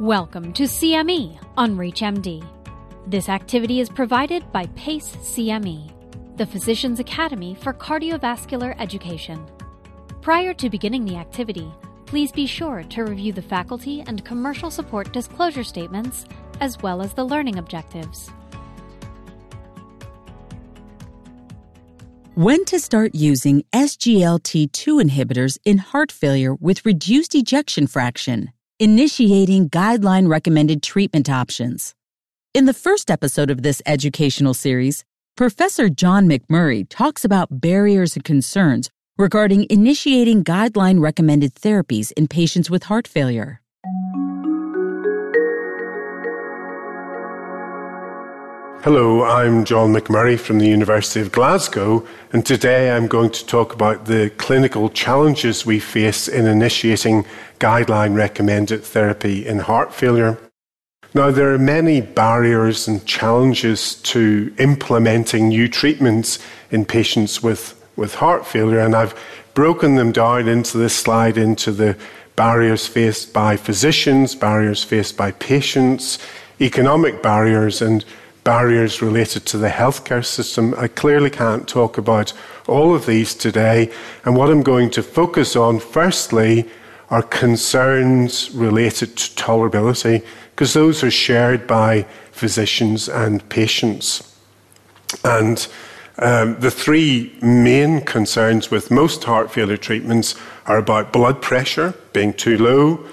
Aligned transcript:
Welcome 0.00 0.52
to 0.52 0.62
CME 0.62 1.44
on 1.56 1.76
ReachMD. 1.76 2.46
This 3.08 3.28
activity 3.28 3.80
is 3.80 3.88
provided 3.88 4.44
by 4.52 4.66
PACE 4.76 5.16
CME, 5.16 6.36
the 6.36 6.46
Physicians 6.46 7.00
Academy 7.00 7.56
for 7.56 7.72
Cardiovascular 7.72 8.76
Education. 8.78 9.44
Prior 10.20 10.54
to 10.54 10.70
beginning 10.70 11.04
the 11.04 11.16
activity, 11.16 11.68
please 12.06 12.30
be 12.30 12.46
sure 12.46 12.84
to 12.84 13.02
review 13.02 13.32
the 13.32 13.42
faculty 13.42 14.04
and 14.06 14.24
commercial 14.24 14.70
support 14.70 15.12
disclosure 15.12 15.64
statements 15.64 16.26
as 16.60 16.80
well 16.80 17.02
as 17.02 17.12
the 17.14 17.24
learning 17.24 17.58
objectives. 17.58 18.30
When 22.36 22.64
to 22.66 22.78
start 22.78 23.16
using 23.16 23.64
SGLT2 23.72 25.02
inhibitors 25.02 25.58
in 25.64 25.78
heart 25.78 26.12
failure 26.12 26.54
with 26.54 26.86
reduced 26.86 27.34
ejection 27.34 27.88
fraction, 27.88 28.52
initiating 28.80 29.68
guideline 29.70 30.28
recommended 30.28 30.82
treatment 30.84 31.28
options. 31.28 31.94
In 32.54 32.66
the 32.66 32.72
first 32.72 33.10
episode 33.10 33.50
of 33.50 33.62
this 33.62 33.82
educational 33.86 34.54
series, 34.54 35.04
Professor 35.36 35.88
John 35.88 36.28
McMurray 36.28 36.86
talks 36.88 37.24
about 37.24 37.60
barriers 37.60 38.14
and 38.14 38.24
concerns 38.24 38.88
regarding 39.16 39.66
initiating 39.68 40.44
guideline 40.44 41.00
recommended 41.00 41.56
therapies 41.56 42.12
in 42.12 42.28
patients 42.28 42.70
with 42.70 42.84
heart 42.84 43.08
failure. 43.08 43.60
Hello, 48.82 49.24
I'm 49.24 49.64
John 49.64 49.92
McMurray 49.92 50.38
from 50.38 50.60
the 50.60 50.68
University 50.68 51.20
of 51.20 51.32
Glasgow, 51.32 52.06
and 52.32 52.46
today 52.46 52.92
I'm 52.92 53.08
going 53.08 53.30
to 53.30 53.44
talk 53.44 53.74
about 53.74 54.04
the 54.04 54.30
clinical 54.36 54.88
challenges 54.88 55.66
we 55.66 55.80
face 55.80 56.28
in 56.28 56.46
initiating 56.46 57.26
guideline 57.58 58.14
recommended 58.14 58.84
therapy 58.84 59.44
in 59.44 59.58
heart 59.58 59.92
failure. 59.92 60.38
Now, 61.12 61.32
there 61.32 61.52
are 61.52 61.58
many 61.58 62.00
barriers 62.00 62.86
and 62.86 63.04
challenges 63.04 63.96
to 64.02 64.54
implementing 64.58 65.48
new 65.48 65.68
treatments 65.68 66.38
in 66.70 66.84
patients 66.84 67.42
with, 67.42 67.84
with 67.96 68.14
heart 68.14 68.46
failure, 68.46 68.78
and 68.78 68.94
I've 68.94 69.20
broken 69.54 69.96
them 69.96 70.12
down 70.12 70.46
into 70.46 70.78
this 70.78 70.94
slide 70.94 71.36
into 71.36 71.72
the 71.72 71.96
barriers 72.36 72.86
faced 72.86 73.32
by 73.32 73.56
physicians, 73.56 74.36
barriers 74.36 74.84
faced 74.84 75.16
by 75.16 75.32
patients, 75.32 76.20
economic 76.60 77.24
barriers, 77.24 77.82
and 77.82 78.04
barriers 78.48 79.02
related 79.02 79.44
to 79.44 79.58
the 79.58 79.68
healthcare 79.68 80.24
system. 80.24 80.74
I 80.78 80.88
clearly 80.88 81.28
can't 81.28 81.68
talk 81.68 81.98
about 81.98 82.32
all 82.66 82.94
of 82.94 83.04
these 83.04 83.34
today. 83.34 83.92
And 84.24 84.34
what 84.38 84.48
I'm 84.48 84.62
going 84.62 84.88
to 84.92 85.02
focus 85.02 85.54
on, 85.54 85.80
firstly, 85.80 86.66
are 87.10 87.22
concerns 87.22 88.50
related 88.52 89.18
to 89.18 89.24
tolerability, 89.44 90.24
because 90.52 90.72
those 90.72 91.04
are 91.04 91.10
shared 91.10 91.66
by 91.66 92.06
physicians 92.32 93.06
and 93.06 93.46
patients. 93.50 94.34
And 95.24 95.68
um, 96.16 96.58
the 96.58 96.70
three 96.70 97.36
main 97.42 98.00
concerns 98.00 98.70
with 98.70 98.90
most 98.90 99.24
heart 99.24 99.52
failure 99.52 99.76
treatments 99.76 100.34
are 100.64 100.78
about 100.78 101.12
blood 101.12 101.42
pressure 101.42 101.92
being 102.14 102.32
too 102.32 102.56
low, 102.56 103.04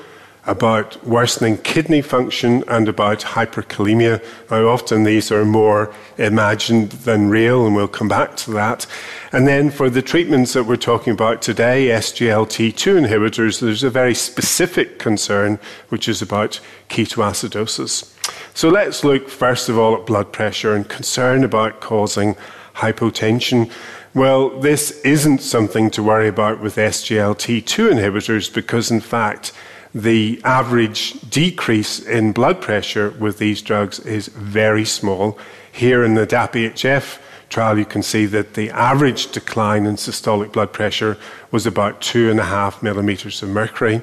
about 0.47 1.03
worsening 1.05 1.57
kidney 1.57 2.01
function 2.01 2.63
and 2.67 2.87
about 2.87 3.19
hyperkalemia. 3.21 4.23
Now, 4.51 4.67
often 4.67 5.03
these 5.03 5.31
are 5.31 5.43
more 5.43 5.93
imagined 6.17 6.91
than 6.91 7.29
real, 7.29 7.65
and 7.65 7.75
we'll 7.75 7.87
come 7.87 8.07
back 8.07 8.35
to 8.37 8.51
that. 8.51 8.85
And 9.31 9.47
then 9.47 9.71
for 9.71 9.89
the 9.89 10.01
treatments 10.01 10.53
that 10.53 10.65
we're 10.65 10.75
talking 10.75 11.13
about 11.13 11.41
today, 11.41 11.87
SGLT2 11.87 13.05
inhibitors, 13.05 13.59
there's 13.59 13.83
a 13.83 13.89
very 13.89 14.13
specific 14.13 14.99
concern, 14.99 15.59
which 15.89 16.07
is 16.07 16.21
about 16.21 16.59
ketoacidosis. 16.89 18.11
So 18.53 18.69
let's 18.69 19.03
look 19.03 19.29
first 19.29 19.67
of 19.67 19.77
all 19.77 19.95
at 19.95 20.05
blood 20.05 20.31
pressure 20.31 20.75
and 20.75 20.87
concern 20.87 21.43
about 21.43 21.81
causing 21.81 22.35
hypotension. 22.75 23.71
Well, 24.13 24.49
this 24.61 25.01
isn't 25.01 25.41
something 25.41 25.89
to 25.91 26.03
worry 26.03 26.27
about 26.27 26.61
with 26.61 26.75
SGLT2 26.75 27.91
inhibitors 27.91 28.53
because, 28.53 28.91
in 28.91 29.01
fact, 29.01 29.51
the 29.95 30.41
average 30.43 31.13
decrease 31.29 31.99
in 31.99 32.33
blood 32.33 32.61
pressure 32.61 33.11
with 33.11 33.37
these 33.37 33.61
drugs 33.61 33.99
is 34.01 34.27
very 34.27 34.83
small. 34.83 35.39
Here 35.71 36.03
in 36.03 36.15
the 36.15 36.27
DAPA-HF 36.27 37.17
trial, 37.47 37.77
you 37.77 37.85
can 37.85 38.03
see 38.03 38.25
that 38.25 38.55
the 38.55 38.69
average 38.71 39.31
decline 39.31 39.85
in 39.85 39.95
systolic 39.95 40.51
blood 40.51 40.73
pressure 40.73 41.17
was 41.49 41.65
about 41.65 42.01
two 42.01 42.29
and 42.29 42.41
a 42.41 42.43
half 42.43 42.83
millimeters 42.83 43.41
of 43.41 43.47
mercury. 43.47 44.01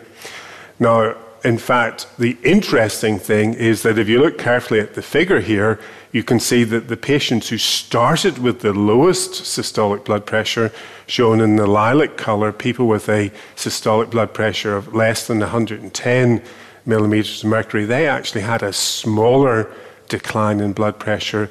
Now, 0.81 1.15
in 1.45 1.59
fact, 1.59 2.07
the 2.19 2.37
interesting 2.45 3.19
thing 3.19 3.55
is 3.55 3.83
that 3.83 3.99
if 3.99 4.09
you 4.09 4.21
look 4.21 4.39
carefully 4.39 4.81
at 4.81 4.95
the 4.95 5.03
figure 5.03 5.41
here, 5.41 5.81
you 6.13 6.23
can 6.23 6.39
see 6.39 6.63
that 6.65 6.89
the 6.89 6.97
patients 6.97 7.49
who 7.49 7.59
started 7.59 8.39
with 8.39 8.61
the 8.61 8.73
lowest 8.73 9.33
systolic 9.33 10.05
blood 10.05 10.25
pressure, 10.25 10.71
shown 11.07 11.41
in 11.41 11.57
the 11.57 11.67
lilac 11.67 12.17
color, 12.17 12.53
people 12.53 12.87
with 12.87 13.09
a 13.09 13.31
systolic 13.57 14.11
blood 14.11 14.33
pressure 14.33 14.77
of 14.77 14.95
less 14.95 15.27
than 15.27 15.41
110 15.41 16.43
millimeters 16.87 17.43
of 17.43 17.51
mercury, 17.51 17.85
they 17.85 18.07
actually 18.07 18.43
had 18.43 18.63
a 18.63 18.73
smaller 18.73 19.73
decline 20.09 20.61
in 20.61 20.73
blood 20.73 20.99
pressure 20.99 21.49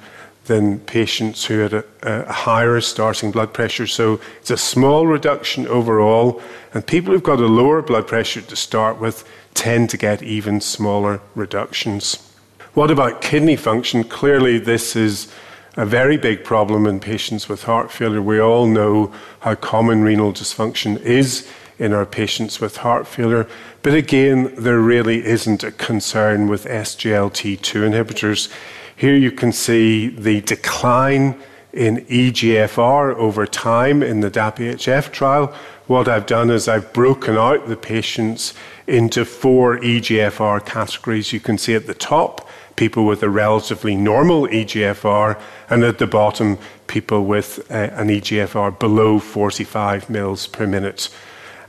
than 0.52 0.80
patients 0.82 1.46
who 1.46 1.60
had 1.60 1.74
a, 1.74 1.86
a, 2.04 2.34
higher 2.34 2.82
starting 2.82 3.32
blood 3.32 3.54
pressure. 3.54 3.88
So 3.88 4.20
it's 4.42 4.52
a 4.52 4.58
small 4.58 5.08
reduction 5.08 5.66
overall, 5.66 6.42
and 6.74 6.86
people 6.86 7.14
who've 7.14 7.24
got 7.24 7.40
a 7.40 7.48
lower 7.48 7.82
blood 7.82 8.06
pressure 8.06 8.42
to 8.42 8.56
start 8.58 9.00
with 9.00 9.24
tend 9.54 9.90
to 9.92 9.98
get 9.98 10.22
even 10.22 10.60
smaller 10.60 11.22
reductions. 11.36 12.18
What 12.74 12.92
about 12.92 13.22
kidney 13.22 13.56
function? 13.56 14.04
Clearly, 14.04 14.58
this 14.58 14.94
is 14.94 15.32
a 15.78 15.86
very 15.86 16.18
big 16.18 16.44
problem 16.44 16.86
in 16.86 17.00
patients 17.00 17.48
with 17.48 17.64
heart 17.64 17.90
failure. 17.90 18.22
We 18.22 18.42
all 18.42 18.68
know 18.68 19.14
how 19.40 19.56
common 19.56 20.02
renal 20.02 20.34
dysfunction 20.34 21.00
is 21.00 21.48
in 21.80 21.94
our 21.94 22.06
patients 22.06 22.60
with 22.60 22.78
heart 22.78 23.08
failure. 23.08 23.48
But 23.84 23.94
again, 23.94 24.54
there 24.58 24.80
really 24.80 25.26
isn't 25.26 25.64
a 25.64 25.72
concern 25.72 26.50
with 26.50 26.66
SGLT2 26.66 27.90
inhibitors. 27.90 28.52
Here 29.02 29.16
you 29.16 29.32
can 29.32 29.52
see 29.52 30.10
the 30.10 30.42
decline 30.42 31.42
in 31.74 32.06
EGFR 32.06 33.16
over 33.16 33.48
time 33.48 34.04
in 34.04 34.20
the 34.20 34.30
DAPA-HF 34.30 35.12
trial. 35.12 35.48
What 35.88 36.08
I've 36.08 36.28
done 36.28 36.52
is 36.52 36.68
I've 36.68 36.94
broken 36.94 37.36
out 37.36 37.68
the 37.68 37.76
patients 37.76 38.54
into 38.86 39.26
four 39.26 39.80
EGFR 39.80 40.64
categories. 40.68 41.34
You 41.34 41.40
can 41.40 41.58
see 41.58 41.74
at 41.74 41.88
the 41.88 41.96
top 41.96 42.48
people 42.76 43.08
with 43.08 43.24
a 43.24 43.30
relatively 43.32 43.96
normal 43.96 44.46
EGFR, 44.48 45.42
and 45.68 45.84
at 45.84 45.98
the 45.98 46.06
bottom, 46.06 46.60
people 46.86 47.26
with 47.26 47.72
uh, 47.72 47.74
an 47.74 48.10
EGFR 48.10 48.78
below 48.78 49.18
45 49.18 50.12
mils 50.12 50.46
per 50.46 50.68
minute. 50.68 51.10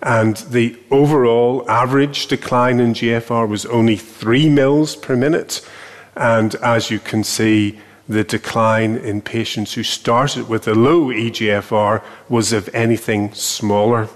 And 0.02 0.36
the 0.36 0.78
overall 0.90 1.64
average 1.70 2.26
decline 2.26 2.78
in 2.78 2.92
GFR 2.92 3.48
was 3.48 3.64
only 3.64 3.96
3 3.96 4.50
mils 4.50 4.96
per 4.96 5.16
minute. 5.16 5.66
And 6.16 6.54
as 6.56 6.90
you 6.90 6.98
can 6.98 7.24
see, 7.24 7.78
the 8.08 8.24
decline 8.24 8.96
in 8.96 9.22
patients 9.22 9.74
who 9.74 9.82
started 9.82 10.48
with 10.48 10.66
a 10.68 10.74
low 10.74 11.06
EGFR 11.06 12.02
was, 12.28 12.52
if 12.52 12.72
anything, 12.74 13.32
smaller. 13.32 14.08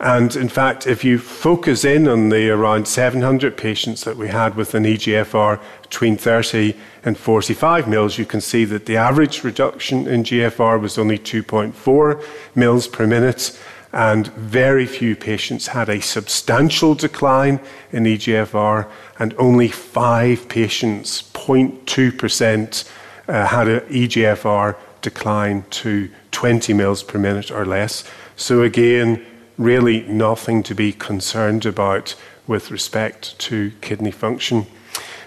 And 0.00 0.36
in 0.36 0.48
fact, 0.48 0.86
if 0.86 1.02
you 1.02 1.18
focus 1.18 1.84
in 1.84 2.06
on 2.06 2.28
the 2.28 2.50
around 2.50 2.86
700 2.86 3.56
patients 3.56 4.04
that 4.04 4.16
we 4.16 4.28
had 4.28 4.54
with 4.54 4.74
an 4.74 4.84
EGFR 4.84 5.60
between 5.82 6.16
30 6.16 6.74
and 7.04 7.18
45 7.18 7.88
mils, 7.88 8.16
you 8.16 8.24
can 8.24 8.40
see 8.40 8.64
that 8.66 8.86
the 8.86 8.96
average 8.96 9.42
reduction 9.42 10.06
in 10.06 10.22
GFR 10.22 10.80
was 10.80 10.98
only 10.98 11.18
2.4 11.18 12.22
mils 12.54 12.86
per 12.86 13.08
minute, 13.08 13.58
and 13.92 14.26
very 14.28 14.86
few 14.86 15.16
patients 15.16 15.68
had 15.68 15.88
a 15.88 16.00
substantial 16.00 16.94
decline 16.94 17.60
in 17.90 18.04
EGFR, 18.04 18.88
and 19.18 19.34
only 19.38 19.68
five 19.68 20.48
patients, 20.48 21.22
0.2%, 21.32 22.90
uh, 23.28 23.46
had 23.46 23.68
an 23.68 23.80
EGFR 23.88 24.76
decline 25.00 25.64
to 25.70 26.10
20 26.32 26.72
mils 26.74 27.02
per 27.02 27.18
minute 27.18 27.50
or 27.50 27.64
less. 27.64 28.04
So 28.36 28.62
again, 28.62 29.24
really 29.56 30.02
nothing 30.02 30.62
to 30.64 30.74
be 30.74 30.92
concerned 30.92 31.66
about 31.66 32.14
with 32.46 32.70
respect 32.70 33.38
to 33.38 33.72
kidney 33.80 34.10
function. 34.10 34.66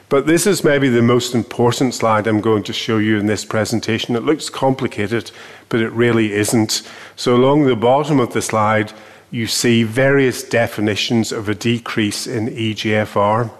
But 0.09 0.27
this 0.27 0.45
is 0.45 0.63
maybe 0.63 0.89
the 0.89 1.01
most 1.01 1.33
important 1.33 1.93
slide 1.93 2.27
I'm 2.27 2.41
going 2.41 2.63
to 2.63 2.73
show 2.73 2.97
you 2.97 3.17
in 3.17 3.27
this 3.27 3.45
presentation. 3.45 4.15
It 4.15 4.23
looks 4.23 4.49
complicated, 4.49 5.31
but 5.69 5.79
it 5.79 5.89
really 5.91 6.33
isn't. 6.33 6.81
So, 7.15 7.35
along 7.35 7.65
the 7.65 7.75
bottom 7.75 8.19
of 8.19 8.33
the 8.33 8.41
slide, 8.41 8.93
you 9.31 9.47
see 9.47 9.83
various 9.83 10.43
definitions 10.43 11.31
of 11.31 11.47
a 11.47 11.55
decrease 11.55 12.27
in 12.27 12.47
EGFR. 12.47 13.51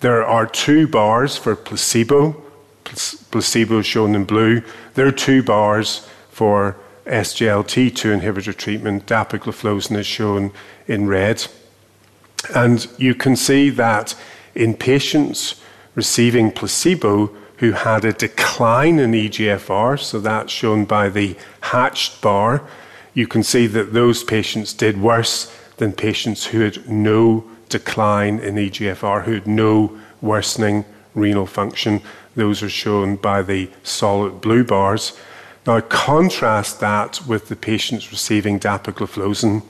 There 0.00 0.24
are 0.24 0.46
two 0.46 0.88
bars 0.88 1.36
for 1.36 1.54
placebo, 1.54 2.42
placebo 2.84 3.82
shown 3.82 4.14
in 4.14 4.24
blue. 4.24 4.62
There 4.94 5.06
are 5.06 5.12
two 5.12 5.42
bars 5.42 6.08
for 6.30 6.76
SGLT2 7.06 8.20
inhibitor 8.20 8.54
treatment, 8.54 9.06
dapagliflozin 9.06 9.96
is 9.96 10.06
shown 10.06 10.50
in 10.88 11.06
red. 11.06 11.46
And 12.54 12.86
you 12.98 13.14
can 13.14 13.36
see 13.36 13.70
that 13.70 14.14
in 14.54 14.74
patients 14.74 15.60
receiving 15.94 16.50
placebo 16.50 17.30
who 17.58 17.72
had 17.72 18.04
a 18.04 18.12
decline 18.12 18.98
in 18.98 19.12
EGFR, 19.12 19.98
so 19.98 20.20
that's 20.20 20.52
shown 20.52 20.84
by 20.84 21.08
the 21.08 21.36
hatched 21.72 22.20
bar, 22.20 22.66
you 23.14 23.26
can 23.26 23.42
see 23.42 23.66
that 23.66 23.92
those 23.92 24.22
patients 24.22 24.72
did 24.72 25.00
worse 25.00 25.54
than 25.78 25.92
patients 25.92 26.46
who 26.46 26.60
had 26.60 26.88
no 26.88 27.44
decline 27.68 28.38
in 28.38 28.54
EGFR, 28.56 29.24
who 29.24 29.34
had 29.34 29.46
no 29.46 29.98
worsening 30.20 30.84
renal 31.14 31.46
function. 31.46 32.00
Those 32.34 32.62
are 32.62 32.68
shown 32.68 33.16
by 33.16 33.42
the 33.42 33.70
solid 33.82 34.40
blue 34.40 34.64
bars. 34.64 35.18
Now, 35.66 35.80
contrast 35.80 36.80
that 36.80 37.26
with 37.26 37.48
the 37.48 37.56
patients 37.56 38.12
receiving 38.12 38.60
dapagliflozin. 38.60 39.62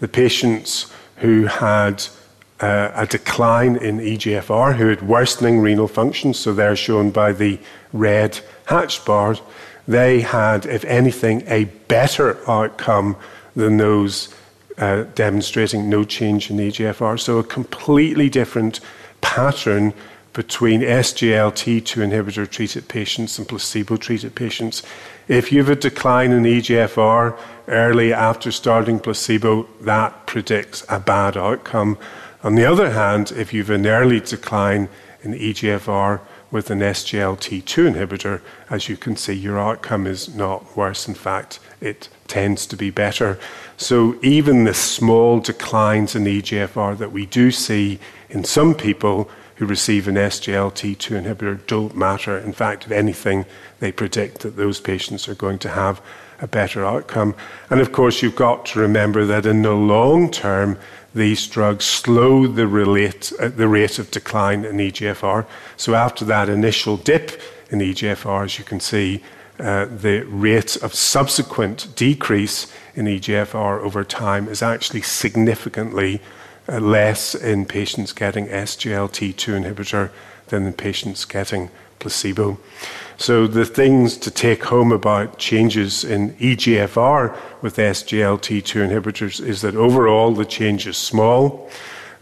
The 0.00 0.08
patients 0.08 0.92
who 1.16 1.46
had 1.46 2.04
uh, 2.60 2.90
a 2.94 3.06
decline 3.06 3.76
in 3.76 3.98
EGFR, 3.98 4.76
who 4.76 4.88
had 4.88 5.02
worsening 5.02 5.60
renal 5.60 5.88
function, 5.88 6.34
so 6.34 6.52
they're 6.52 6.76
shown 6.76 7.10
by 7.10 7.32
the 7.32 7.58
red 7.92 8.40
hatched 8.66 9.04
bars, 9.04 9.40
they 9.86 10.20
had, 10.20 10.66
if 10.66 10.84
anything, 10.84 11.42
a 11.46 11.64
better 11.64 12.38
outcome 12.48 13.16
than 13.54 13.76
those 13.76 14.34
uh, 14.78 15.04
demonstrating 15.14 15.88
no 15.88 16.04
change 16.04 16.50
in 16.50 16.56
EGFR. 16.56 17.18
So 17.20 17.38
a 17.38 17.44
completely 17.44 18.28
different 18.28 18.80
pattern 19.20 19.92
between 20.32 20.80
SGLT2 20.80 22.10
inhibitor 22.10 22.50
treated 22.50 22.88
patients 22.88 23.38
and 23.38 23.48
placebo 23.48 23.96
treated 23.96 24.34
patients. 24.34 24.82
If 25.28 25.52
you 25.52 25.60
have 25.60 25.70
a 25.70 25.76
decline 25.76 26.32
in 26.32 26.42
EGFR 26.42 27.38
early 27.68 28.12
after 28.12 28.50
starting 28.50 28.98
placebo, 28.98 29.68
that 29.82 30.26
predicts 30.26 30.84
a 30.88 30.98
bad 30.98 31.36
outcome. 31.36 31.96
On 32.42 32.56
the 32.56 32.64
other 32.64 32.90
hand, 32.90 33.32
if 33.32 33.54
you 33.54 33.62
have 33.62 33.70
an 33.70 33.86
early 33.86 34.20
decline 34.20 34.88
in 35.22 35.34
EGFR 35.34 36.20
with 36.50 36.70
an 36.70 36.80
SGLT2 36.80 37.94
inhibitor, 37.94 38.40
as 38.70 38.88
you 38.88 38.96
can 38.96 39.16
see, 39.16 39.32
your 39.32 39.58
outcome 39.58 40.06
is 40.06 40.34
not 40.34 40.76
worse. 40.76 41.08
In 41.08 41.14
fact, 41.14 41.58
it 41.80 42.08
tends 42.28 42.66
to 42.66 42.76
be 42.76 42.90
better. 42.90 43.38
So 43.76 44.18
even 44.22 44.64
the 44.64 44.74
small 44.74 45.40
declines 45.40 46.14
in 46.14 46.24
EGFR 46.24 46.96
that 46.98 47.12
we 47.12 47.26
do 47.26 47.50
see 47.50 47.98
in 48.30 48.44
some 48.44 48.74
people 48.74 49.28
who 49.56 49.66
receive 49.66 50.08
an 50.08 50.16
SGLT2 50.16 51.22
inhibitor 51.22 51.64
don't 51.66 51.96
matter. 51.96 52.38
In 52.38 52.52
fact, 52.52 52.86
if 52.86 52.92
anything, 52.92 53.46
they 53.80 53.92
predict 53.92 54.40
that 54.40 54.56
those 54.56 54.80
patients 54.80 55.28
are 55.28 55.34
going 55.34 55.58
to 55.60 55.68
have 55.68 56.00
a 56.40 56.46
better 56.48 56.84
outcome. 56.84 57.34
And 57.70 57.80
of 57.80 57.92
course, 57.92 58.22
you've 58.22 58.36
got 58.36 58.66
to 58.66 58.80
remember 58.80 59.24
that 59.26 59.46
in 59.46 59.62
the 59.62 59.72
long 59.72 60.30
term, 60.30 60.78
these 61.14 61.46
drugs 61.46 61.84
slow 61.84 62.46
the, 62.46 62.66
relate, 62.66 63.32
uh, 63.40 63.48
the 63.48 63.68
rate 63.68 63.98
of 63.98 64.10
decline 64.10 64.64
in 64.64 64.76
EGFR. 64.76 65.46
So 65.76 65.94
after 65.94 66.24
that 66.24 66.48
initial 66.48 66.96
dip 66.96 67.40
in 67.70 67.78
EGFR, 67.78 68.44
as 68.44 68.58
you 68.58 68.64
can 68.64 68.80
see, 68.80 69.22
uh, 69.60 69.86
the 69.86 70.22
rate 70.22 70.76
of 70.76 70.94
subsequent 70.94 71.94
decrease 71.94 72.72
in 72.96 73.06
EGFR 73.06 73.80
over 73.80 74.02
time 74.02 74.48
is 74.48 74.62
actually 74.62 75.02
significantly 75.02 76.20
uh, 76.68 76.80
less 76.80 77.34
in 77.34 77.64
patients 77.64 78.12
getting 78.12 78.48
SGLT2 78.48 79.62
inhibitor 79.62 80.10
than 80.48 80.66
in 80.66 80.72
patients 80.72 81.24
getting 81.24 81.70
placebo. 82.04 82.58
So, 83.16 83.46
the 83.46 83.64
things 83.64 84.18
to 84.18 84.30
take 84.30 84.64
home 84.64 84.92
about 84.92 85.38
changes 85.38 86.04
in 86.04 86.34
EGFR 86.34 87.34
with 87.62 87.76
SGLT2 87.76 88.88
inhibitors 88.88 89.40
is 89.40 89.62
that 89.62 89.74
overall 89.74 90.34
the 90.34 90.44
change 90.44 90.86
is 90.86 90.98
small, 90.98 91.70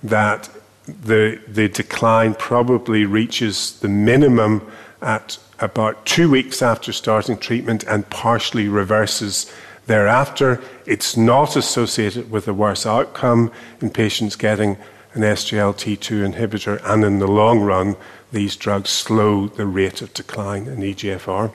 that 0.04 0.48
the, 0.86 1.40
the 1.48 1.68
decline 1.68 2.34
probably 2.34 3.04
reaches 3.06 3.80
the 3.80 3.88
minimum 3.88 4.70
at 5.00 5.38
about 5.58 6.06
two 6.06 6.30
weeks 6.30 6.62
after 6.62 6.92
starting 6.92 7.36
treatment 7.38 7.82
and 7.84 8.08
partially 8.08 8.68
reverses 8.68 9.52
thereafter. 9.86 10.60
It's 10.86 11.16
not 11.16 11.56
associated 11.56 12.30
with 12.30 12.46
a 12.46 12.54
worse 12.54 12.86
outcome 12.86 13.50
in 13.80 13.90
patients 13.90 14.36
getting 14.36 14.76
an 15.14 15.22
SGLT2 15.22 16.32
inhibitor, 16.32 16.80
and 16.84 17.04
in 17.04 17.18
the 17.18 17.26
long 17.26 17.60
run, 17.60 17.96
these 18.32 18.56
drugs 18.56 18.90
slow 18.90 19.46
the 19.46 19.66
rate 19.66 20.00
of 20.00 20.14
decline 20.14 20.66
in 20.66 20.78
EGFR. 20.78 21.52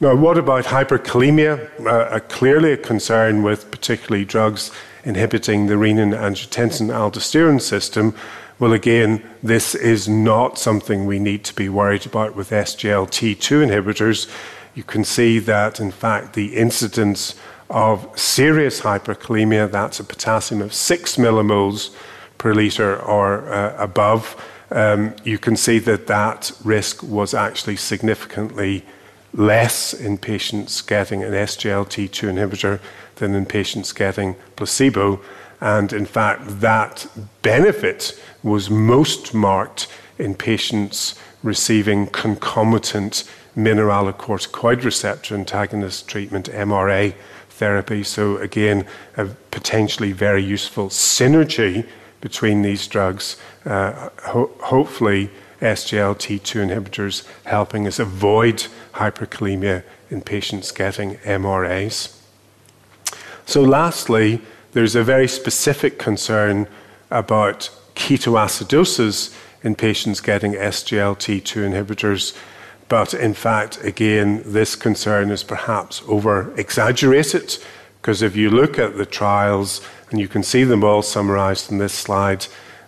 Now, 0.00 0.14
what 0.14 0.38
about 0.38 0.66
hyperkalemia? 0.66 1.84
Uh, 1.84 2.20
clearly 2.20 2.72
a 2.72 2.76
concern 2.76 3.42
with 3.42 3.68
particularly 3.72 4.24
drugs 4.24 4.70
inhibiting 5.02 5.66
the 5.66 5.74
renin 5.74 6.16
angiotensin 6.16 6.88
aldosterone 6.90 7.60
system. 7.60 8.14
Well, 8.60 8.72
again, 8.72 9.28
this 9.42 9.74
is 9.74 10.08
not 10.08 10.56
something 10.56 11.06
we 11.06 11.18
need 11.18 11.42
to 11.44 11.54
be 11.54 11.68
worried 11.68 12.06
about 12.06 12.36
with 12.36 12.50
SGLT2 12.50 13.66
inhibitors. 13.66 14.30
You 14.76 14.84
can 14.84 15.02
see 15.02 15.40
that, 15.40 15.80
in 15.80 15.90
fact, 15.90 16.34
the 16.34 16.56
incidence 16.56 17.34
of 17.68 18.08
serious 18.16 18.82
hyperkalemia, 18.82 19.68
that's 19.68 19.98
a 19.98 20.04
potassium 20.04 20.62
of 20.62 20.72
6 20.72 21.16
millimoles 21.16 21.94
per 22.38 22.54
litre 22.54 22.96
or 22.96 23.52
uh, 23.52 23.76
above, 23.76 24.42
um, 24.70 25.14
you 25.24 25.38
can 25.38 25.56
see 25.56 25.78
that 25.80 26.06
that 26.06 26.52
risk 26.64 27.02
was 27.02 27.34
actually 27.34 27.76
significantly 27.76 28.84
less 29.34 29.92
in 29.92 30.18
patients 30.18 30.80
getting 30.80 31.22
an 31.22 31.32
SGLT2 31.32 32.32
inhibitor 32.32 32.80
than 33.16 33.34
in 33.34 33.46
patients 33.46 33.92
getting 33.92 34.36
placebo. 34.56 35.20
And 35.60 35.92
in 35.92 36.06
fact, 36.06 36.60
that 36.60 37.06
benefit 37.42 38.20
was 38.42 38.70
most 38.70 39.34
marked 39.34 39.88
in 40.18 40.34
patients 40.34 41.14
receiving 41.42 42.06
concomitant 42.08 43.24
mineralocorticoid 43.56 44.84
receptor 44.84 45.34
antagonist 45.34 46.08
treatment, 46.08 46.48
MRA 46.50 47.14
therapy. 47.50 48.04
So, 48.04 48.36
again, 48.36 48.86
a 49.16 49.26
potentially 49.50 50.12
very 50.12 50.44
useful 50.44 50.88
synergy 50.88 51.86
between 52.20 52.62
these 52.62 52.86
drugs, 52.86 53.36
uh, 53.64 54.10
ho- 54.24 54.50
hopefully 54.60 55.30
SGLT2 55.60 56.68
inhibitors 56.68 57.26
helping 57.44 57.86
us 57.86 57.98
avoid 57.98 58.66
hyperkalemia 58.94 59.82
in 60.10 60.22
patients 60.22 60.72
getting 60.72 61.16
MRAs. 61.18 62.14
So, 63.46 63.62
lastly, 63.62 64.40
there's 64.72 64.94
a 64.94 65.02
very 65.02 65.28
specific 65.28 65.98
concern 65.98 66.68
about 67.10 67.70
ketoacidosis 67.94 69.34
in 69.62 69.74
patients 69.74 70.20
getting 70.20 70.52
SGLT2 70.52 71.64
inhibitors. 71.68 72.36
But 72.88 73.12
in 73.12 73.34
fact, 73.34 73.82
again, 73.84 74.42
this 74.46 74.76
concern 74.76 75.30
is 75.30 75.42
perhaps 75.42 76.02
over 76.06 76.54
exaggerated 76.56 77.58
because 78.00 78.22
if 78.22 78.36
you 78.36 78.50
look 78.50 78.78
at 78.78 78.96
the 78.96 79.06
trials, 79.06 79.80
and 80.10 80.20
you 80.20 80.28
can 80.28 80.42
see 80.42 80.64
them 80.64 80.84
all 80.84 81.02
summarized 81.02 81.70
in 81.70 81.78
this 81.78 81.92
slide, 81.92 82.46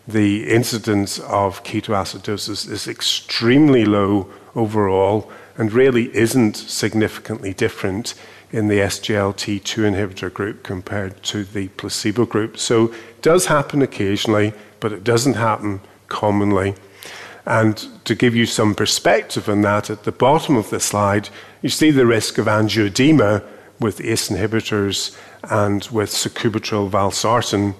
the 0.09 0.49
incidence 0.49 1.19
of 1.21 1.63
ketoacidosis 1.63 2.69
is 2.69 2.89
extremely 2.89 3.85
low 3.85 4.31
overall 4.55 5.31
and 5.57 5.73
really 5.73 6.15
isn't 6.17 6.57
significantly 6.57 7.53
different 7.53 8.15
in 8.51 8.69
the 8.69 8.79
SGLT2 8.79 9.63
inhibitor 9.63 10.33
group 10.33 10.63
compared 10.63 11.23
to 11.23 11.45
the 11.45 11.69
placebo 11.69 12.25
group. 12.25 12.59
So 12.59 12.87
it 12.87 13.23
does 13.23 13.47
happen 13.47 13.83
occasionally, 13.83 14.53
but 14.81 14.93
it 14.93 15.05
doesn't 15.05 15.35
happen 15.35 15.81
commonly. 16.09 16.75
And 17.47 17.77
to 18.05 18.15
give 18.15 18.35
you 18.35 18.47
some 18.47 18.75
perspective 18.75 19.49
on 19.49 19.63
that, 19.63 19.91
at 19.91 20.05
the 20.05 20.13
bottom 20.13 20.57
of 20.57 20.71
the 20.71 20.81
slide, 20.81 21.29
you 21.63 21.69
see 21.69 21.91
the 21.91 22.07
risk 22.07 22.39
of 22.39 22.47
angioedema 22.47 23.45
with 23.81 24.01
ACE 24.01 24.29
inhibitors 24.29 25.17
and 25.45 25.89
with 25.91 26.11
sacubitril 26.11 26.91
valsartan. 26.91 27.75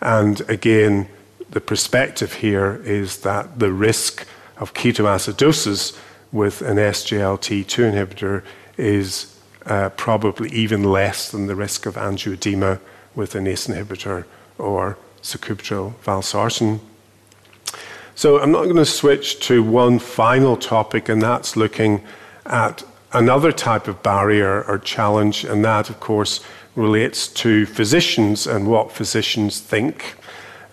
And 0.00 0.40
again, 0.50 1.08
the 1.50 1.60
perspective 1.60 2.34
here 2.34 2.82
is 2.84 3.18
that 3.18 3.58
the 3.58 3.72
risk 3.72 4.26
of 4.56 4.74
ketoacidosis 4.74 5.96
with 6.32 6.62
an 6.62 6.76
SGLT2 6.76 7.92
inhibitor 7.92 8.42
is 8.76 9.38
uh, 9.66 9.88
probably 9.90 10.50
even 10.50 10.82
less 10.82 11.30
than 11.30 11.46
the 11.46 11.54
risk 11.54 11.86
of 11.86 11.94
angioedema 11.94 12.80
with 13.14 13.34
an 13.34 13.46
ACE 13.46 13.68
inhibitor 13.68 14.24
or 14.58 14.98
sacubitril 15.22 15.94
valsartan. 16.04 16.80
So 18.16 18.40
I'm 18.40 18.52
not 18.52 18.64
going 18.64 18.76
to 18.76 18.84
switch 18.84 19.40
to 19.46 19.62
one 19.62 19.98
final 19.98 20.56
topic, 20.56 21.08
and 21.08 21.20
that's 21.20 21.56
looking 21.56 22.04
at 22.46 22.84
another 23.14 23.52
type 23.52 23.88
of 23.88 24.02
barrier 24.02 24.62
or 24.64 24.78
challenge, 24.78 25.44
and 25.44 25.64
that, 25.64 25.88
of 25.88 26.00
course, 26.00 26.40
relates 26.76 27.28
to 27.28 27.64
physicians 27.66 28.46
and 28.46 28.66
what 28.66 28.92
physicians 28.92 29.60
think. 29.60 30.16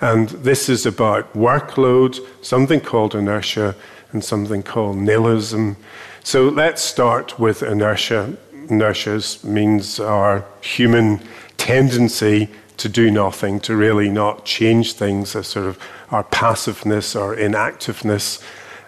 And 0.02 0.30
this 0.30 0.68
is 0.68 0.86
about 0.86 1.32
workload, 1.34 2.20
something 2.44 2.82
called 2.82 3.14
inertia, 3.14 3.76
and 4.12 4.24
something 4.24 4.64
called 4.64 4.98
nihilism. 4.98 5.78
So 6.24 6.50
let's 6.50 6.82
start 6.82 7.40
with 7.40 7.64
inertia. 7.64 8.36
Inertia 8.70 9.22
means 9.44 10.00
our 10.00 10.44
human 10.62 11.22
tendency 11.58 12.50
to 12.78 12.90
do 12.90 13.12
nothing, 13.12 13.60
to 13.60 13.76
really 13.76 14.10
not 14.10 14.44
change 14.44 14.94
things, 14.94 15.36
a 15.36 15.44
sort 15.44 15.68
of 15.68 15.78
our 16.10 16.24
passiveness 16.24 17.16
or 17.16 17.36
inactiveness. 17.36 18.44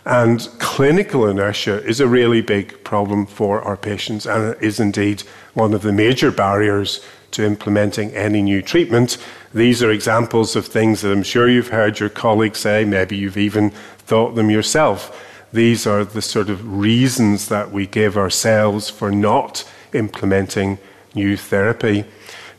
And 0.06 0.42
clinical 0.60 1.28
inertia 1.28 1.84
is 1.84 2.00
a 2.00 2.08
really 2.08 2.42
big 2.42 2.84
problem 2.84 3.26
for 3.26 3.62
our 3.62 3.78
patients 3.78 4.26
and 4.26 4.56
is 4.62 4.80
indeed 4.80 5.22
one 5.54 5.74
of 5.74 5.82
the 5.82 5.94
major 5.94 6.32
barriers 6.32 7.04
to 7.32 7.46
implementing 7.46 8.12
any 8.14 8.42
new 8.42 8.62
treatment. 8.62 9.18
These 9.54 9.82
are 9.82 9.92
examples 9.92 10.56
of 10.56 10.68
things 10.68 11.02
that 11.02 11.12
I'm 11.12 11.24
sure 11.24 11.48
you've 11.48 11.70
heard 11.70 12.00
your 12.00 12.10
colleagues 12.10 12.60
say, 12.60 12.86
maybe 12.86 13.16
you've 13.16 13.38
even 13.38 13.70
thought 14.00 14.36
them 14.36 14.50
yourself. 14.50 15.20
These 15.54 15.88
are 15.88 16.04
the 16.04 16.22
sort 16.22 16.50
of 16.50 16.80
reasons 16.80 17.48
that 17.48 17.72
we 17.72 17.88
give 17.88 18.18
ourselves 18.18 18.90
for 18.90 19.12
not 19.12 19.70
implementing 19.94 20.80
new 21.16 21.38
therapy. 21.38 22.06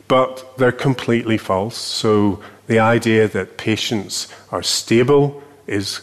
But 0.07 0.57
they're 0.57 0.71
completely 0.71 1.37
false. 1.37 1.77
So 1.77 2.41
the 2.67 2.79
idea 2.79 3.27
that 3.27 3.57
patients 3.57 4.27
are 4.51 4.63
stable 4.63 5.43
is 5.67 6.01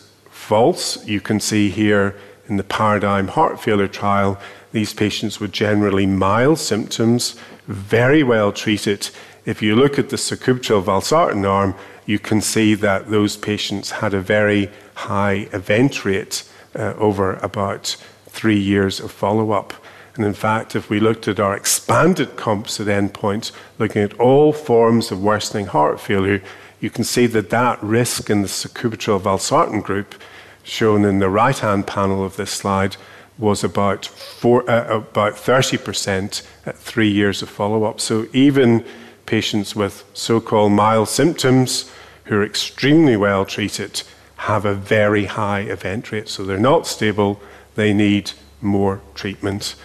false. 0.52 1.02
You 1.06 1.18
can 1.18 1.40
see 1.40 1.70
here 1.70 2.14
in 2.46 2.58
the 2.58 2.62
paradigm 2.62 3.28
heart 3.28 3.58
failure 3.58 3.88
trial, 3.88 4.38
these 4.72 4.92
patients 4.92 5.40
with 5.40 5.50
generally 5.50 6.04
mild 6.04 6.58
symptoms, 6.58 7.36
very 7.68 8.22
well 8.22 8.52
treated. 8.52 9.08
If 9.46 9.62
you 9.62 9.74
look 9.74 9.98
at 9.98 10.10
the 10.10 10.18
sacubitril 10.18 10.84
valsartan 10.84 11.48
arm, 11.48 11.74
you 12.04 12.18
can 12.18 12.42
see 12.42 12.74
that 12.74 13.08
those 13.08 13.34
patients 13.38 13.92
had 14.02 14.12
a 14.12 14.20
very 14.20 14.70
high 14.94 15.48
event 15.54 16.04
rate 16.04 16.46
uh, 16.76 16.92
over 16.98 17.36
about 17.36 17.96
three 18.26 18.60
years 18.60 19.00
of 19.00 19.10
follow 19.10 19.52
up. 19.52 19.72
And 20.16 20.26
in 20.26 20.34
fact, 20.34 20.76
if 20.76 20.90
we 20.90 21.00
looked 21.00 21.28
at 21.28 21.40
our 21.40 21.56
expanded 21.56 22.36
composite 22.36 22.88
endpoint, 22.88 23.52
looking 23.78 24.02
at 24.02 24.20
all 24.20 24.52
forms 24.52 25.10
of 25.10 25.22
worsening 25.22 25.68
heart 25.68 25.98
failure, 25.98 26.42
you 26.82 26.90
can 26.90 27.04
see 27.04 27.26
that 27.28 27.48
that 27.50 27.80
risk 27.80 28.28
in 28.28 28.42
the 28.42 28.48
sacubitril 28.48 29.20
valsartan 29.20 29.84
group, 29.84 30.20
shown 30.64 31.04
in 31.04 31.20
the 31.20 31.30
right 31.30 31.56
hand 31.56 31.86
panel 31.86 32.24
of 32.24 32.36
this 32.36 32.50
slide, 32.50 32.96
was 33.38 33.62
about, 33.62 34.04
four, 34.04 34.68
uh, 34.68 34.96
about 34.96 35.34
30% 35.34 36.44
at 36.66 36.76
three 36.76 37.08
years 37.08 37.40
of 37.40 37.48
follow 37.48 37.84
up. 37.84 38.00
So 38.00 38.26
even 38.32 38.84
patients 39.26 39.76
with 39.76 40.04
so 40.12 40.40
called 40.40 40.72
mild 40.72 41.08
symptoms 41.08 41.88
who 42.24 42.36
are 42.38 42.44
extremely 42.44 43.16
well 43.16 43.44
treated 43.44 44.02
have 44.38 44.64
a 44.64 44.74
very 44.74 45.26
high 45.26 45.60
event 45.60 46.10
rate. 46.10 46.28
So 46.28 46.44
they're 46.44 46.58
not 46.58 46.88
stable, 46.88 47.40
they 47.76 47.94
need 47.94 48.32
more 48.60 49.00
treatment. 49.14 49.76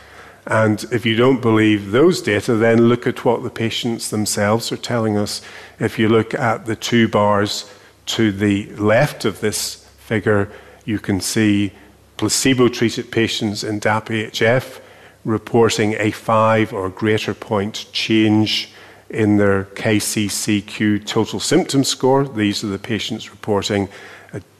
And 0.47 0.85
if 0.93 1.05
you 1.05 1.17
don't 1.17 1.41
believe 1.41 1.91
those 1.91 2.21
data, 2.21 2.55
then 2.55 2.87
look 2.87 3.05
at 3.05 3.25
what 3.25 3.43
the 3.43 3.49
patients 3.49 4.09
themselves 4.09 4.71
are 4.71 4.77
telling 4.77 5.17
us. 5.17 5.41
If 5.77 5.99
you 5.99 6.07
look 6.07 6.33
at 6.33 6.65
the 6.65 6.75
two 6.75 7.09
bars 7.09 7.69
to 8.07 8.31
the 8.31 8.67
left 8.75 9.25
of 9.25 9.41
this 9.41 9.85
figure, 9.97 10.49
you 10.85 10.99
can 10.99 11.19
see 11.19 11.73
placebo 12.15 12.69
treated 12.69 13.11
patients 13.11 13.61
in 13.63 13.81
DAPA-HF 13.81 14.79
reporting 15.25 15.95
a 15.99 16.11
five 16.11 16.71
or 16.71 16.89
greater 16.89 17.33
point 17.33 17.85
change 17.91 18.71
in 19.09 19.35
their 19.35 19.65
KCCQ 19.65 21.05
total 21.05 21.41
symptom 21.41 21.83
score. 21.83 22.25
These 22.25 22.63
are 22.63 22.67
the 22.67 22.79
patients 22.79 23.29
reporting 23.31 23.89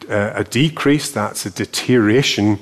a, 0.10 0.42
a 0.42 0.44
decrease, 0.44 1.12
that's 1.12 1.46
a 1.46 1.50
deterioration 1.50 2.60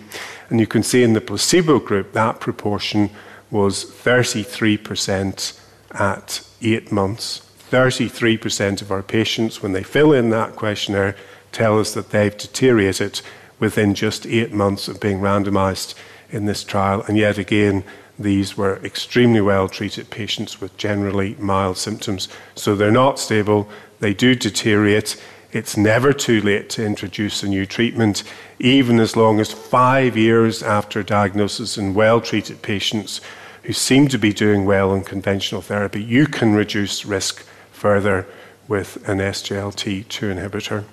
and 0.49 0.59
you 0.59 0.67
can 0.67 0.83
see 0.83 1.03
in 1.03 1.13
the 1.13 1.21
placebo 1.21 1.79
group 1.79 2.13
that 2.13 2.39
proportion 2.39 3.09
was 3.49 3.85
33% 3.85 5.59
at 5.91 6.47
eight 6.61 6.91
months. 6.91 7.41
33% 7.71 8.81
of 8.81 8.91
our 8.91 9.01
patients, 9.01 9.61
when 9.61 9.73
they 9.73 9.83
fill 9.83 10.13
in 10.13 10.29
that 10.29 10.55
questionnaire, 10.55 11.15
tell 11.51 11.79
us 11.79 11.93
that 11.93 12.11
they've 12.11 12.37
deteriorated 12.37 13.21
within 13.59 13.95
just 13.95 14.25
eight 14.27 14.51
months 14.51 14.87
of 14.87 14.99
being 14.99 15.19
randomized 15.19 15.95
in 16.29 16.45
this 16.45 16.63
trial. 16.63 17.03
And 17.07 17.17
yet 17.17 17.37
again, 17.37 17.83
these 18.19 18.55
were 18.55 18.77
extremely 18.83 19.41
well 19.41 19.67
treated 19.67 20.09
patients 20.09 20.61
with 20.61 20.77
generally 20.77 21.35
mild 21.39 21.77
symptoms. 21.77 22.27
So 22.55 22.75
they're 22.75 22.91
not 22.91 23.19
stable, 23.19 23.67
they 23.99 24.13
do 24.13 24.35
deteriorate. 24.35 25.21
It's 25.55 25.77
never 25.77 26.11
too 26.11 26.41
late 26.41 26.69
to 26.71 26.85
introduce 26.85 27.41
a 27.41 27.47
new 27.47 27.65
treatment, 27.65 28.23
even 28.59 28.99
as 28.99 29.15
long 29.15 29.39
as 29.39 29.53
five 29.53 30.17
years 30.17 30.61
after 30.61 31.01
diagnosis 31.01 31.77
in 31.77 31.93
well 31.93 32.19
treated 32.19 32.61
patients 32.61 33.21
who 33.63 33.71
seem 33.71 34.09
to 34.09 34.17
be 34.17 34.33
doing 34.33 34.65
well 34.65 34.91
on 34.91 35.05
conventional 35.05 35.61
therapy. 35.61 36.03
You 36.03 36.27
can 36.27 36.55
reduce 36.55 37.05
risk 37.05 37.45
further 37.71 38.27
with 38.67 38.97
an 39.07 39.19
SGLT2 39.19 40.35
inhibitor. 40.35 40.83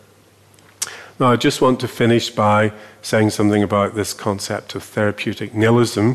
Now, 1.18 1.32
I 1.32 1.34
just 1.34 1.60
want 1.60 1.80
to 1.80 1.88
finish 1.88 2.30
by 2.30 2.72
saying 3.02 3.30
something 3.30 3.64
about 3.64 3.96
this 3.96 4.14
concept 4.14 4.76
of 4.76 4.84
therapeutic 4.84 5.54
nihilism. 5.54 6.14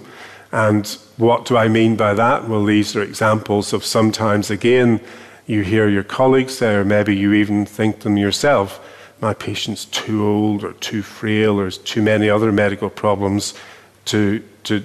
And 0.54 0.88
what 1.18 1.44
do 1.44 1.58
I 1.58 1.68
mean 1.68 1.98
by 1.98 2.14
that? 2.14 2.48
Well, 2.48 2.64
these 2.64 2.96
are 2.96 3.04
examples 3.04 3.74
of 3.74 3.84
sometimes, 3.84 4.50
again, 4.50 5.02
you 5.48 5.62
hear 5.64 5.88
your 5.88 6.04
colleagues 6.04 6.58
say, 6.58 6.76
or 6.76 6.86
maybe 6.86 7.16
you 7.16 7.34
even 7.34 7.66
think 7.66 8.02
them 8.02 8.18
yourself, 8.18 8.80
my 9.20 9.34
patient's 9.34 9.86
too 9.86 10.28
old 10.28 10.64
or 10.64 10.74
too 10.74 11.02
frail 11.02 11.60
or 11.60 11.72
too 11.72 12.04
many 12.04 12.30
other 12.30 12.52
medical 12.52 12.90
problems 12.90 13.54
to, 14.06 14.44
to 14.66 14.84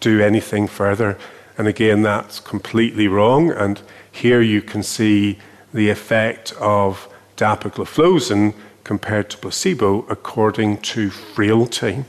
do 0.00 0.20
anything 0.20 0.66
further. 0.66 1.16
And 1.56 1.66
again, 1.68 2.02
that's 2.02 2.40
completely 2.40 3.08
wrong. 3.08 3.50
And 3.50 3.80
here 4.10 4.42
you 4.42 4.60
can 4.60 4.82
see 4.82 5.38
the 5.72 5.88
effect 5.88 6.52
of 6.60 7.08
dapagliflozin 7.36 8.54
compared 8.84 9.30
to 9.30 9.38
placebo 9.38 10.04
according 10.10 10.78
to 10.78 11.10
frailty. 11.10 12.04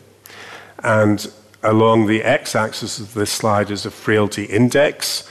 And 0.83 1.31
along 1.61 2.07
the 2.07 2.23
x 2.23 2.55
axis 2.55 2.99
of 2.99 3.13
this 3.13 3.31
slide 3.31 3.71
is 3.71 3.85
a 3.85 3.91
frailty 3.91 4.45
index. 4.45 5.29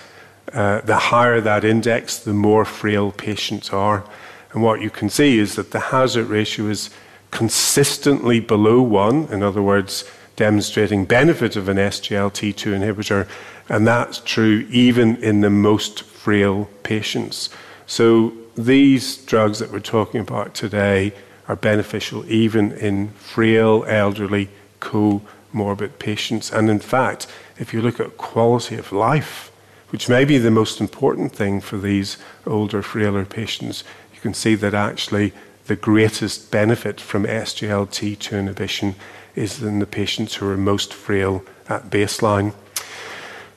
Uh, 0.52 0.80
the 0.82 0.97
higher 0.97 1.40
that 1.40 1.64
index, 1.64 2.18
the 2.18 2.32
more 2.32 2.64
frail 2.64 3.11
patients 3.11 3.71
are. 3.71 4.04
And 4.52 4.62
what 4.62 4.82
you 4.82 4.90
can 4.90 5.09
see 5.09 5.38
is 5.38 5.54
that 5.56 5.71
the 5.71 5.80
hazard 5.80 6.26
ratio 6.26 6.66
is 6.66 6.90
consistently 7.30 8.38
below 8.38 8.82
one. 8.82 9.25
In 9.32 9.42
other 9.42 9.62
words, 9.62 10.04
demonstrating 10.37 11.04
benefit 11.04 11.56
of 11.56 11.68
an 11.68 11.76
SGLT2 11.76 12.78
inhibitor, 12.78 13.28
and 13.68 13.87
that's 13.87 14.18
true 14.18 14.66
even 14.71 15.16
in 15.16 15.40
the 15.40 15.50
most 15.50 16.02
frail 16.02 16.68
patients. 16.82 17.49
So 17.87 18.32
these 18.56 19.16
drugs 19.16 19.59
that 19.59 19.71
we're 19.71 19.80
talking 19.80 20.21
about 20.21 20.54
today 20.54 21.12
are 21.49 21.56
beneficial 21.56 22.25
even 22.30 22.73
in 22.73 23.09
frail, 23.11 23.85
elderly, 23.87 24.49
comorbid 24.80 25.99
patients. 25.99 26.52
And 26.52 26.68
in 26.68 26.80
fact, 26.80 27.26
if 27.59 27.73
you 27.73 27.80
look 27.80 28.00
at 28.00 28.18
quality 28.18 28.76
of 28.76 28.92
life, 28.92 29.51
which 29.92 30.08
may 30.08 30.25
be 30.25 30.38
the 30.38 30.50
most 30.50 30.80
important 30.80 31.32
thing 31.32 31.61
for 31.61 31.76
these 31.76 32.16
older, 32.46 32.80
frailer 32.80 33.26
patients, 33.26 33.84
you 34.14 34.20
can 34.20 34.32
see 34.32 34.54
that 34.54 34.72
actually 34.72 35.34
the 35.66 35.76
greatest 35.76 36.50
benefit 36.50 36.99
from 36.99 37.25
SGLT2 37.25 38.38
inhibition 38.38 38.94
is 39.34 39.62
in 39.62 39.80
the 39.80 39.87
patients 39.87 40.37
who 40.37 40.49
are 40.49 40.56
most 40.56 40.94
frail 40.94 41.44
at 41.68 41.90
baseline. 41.90 42.54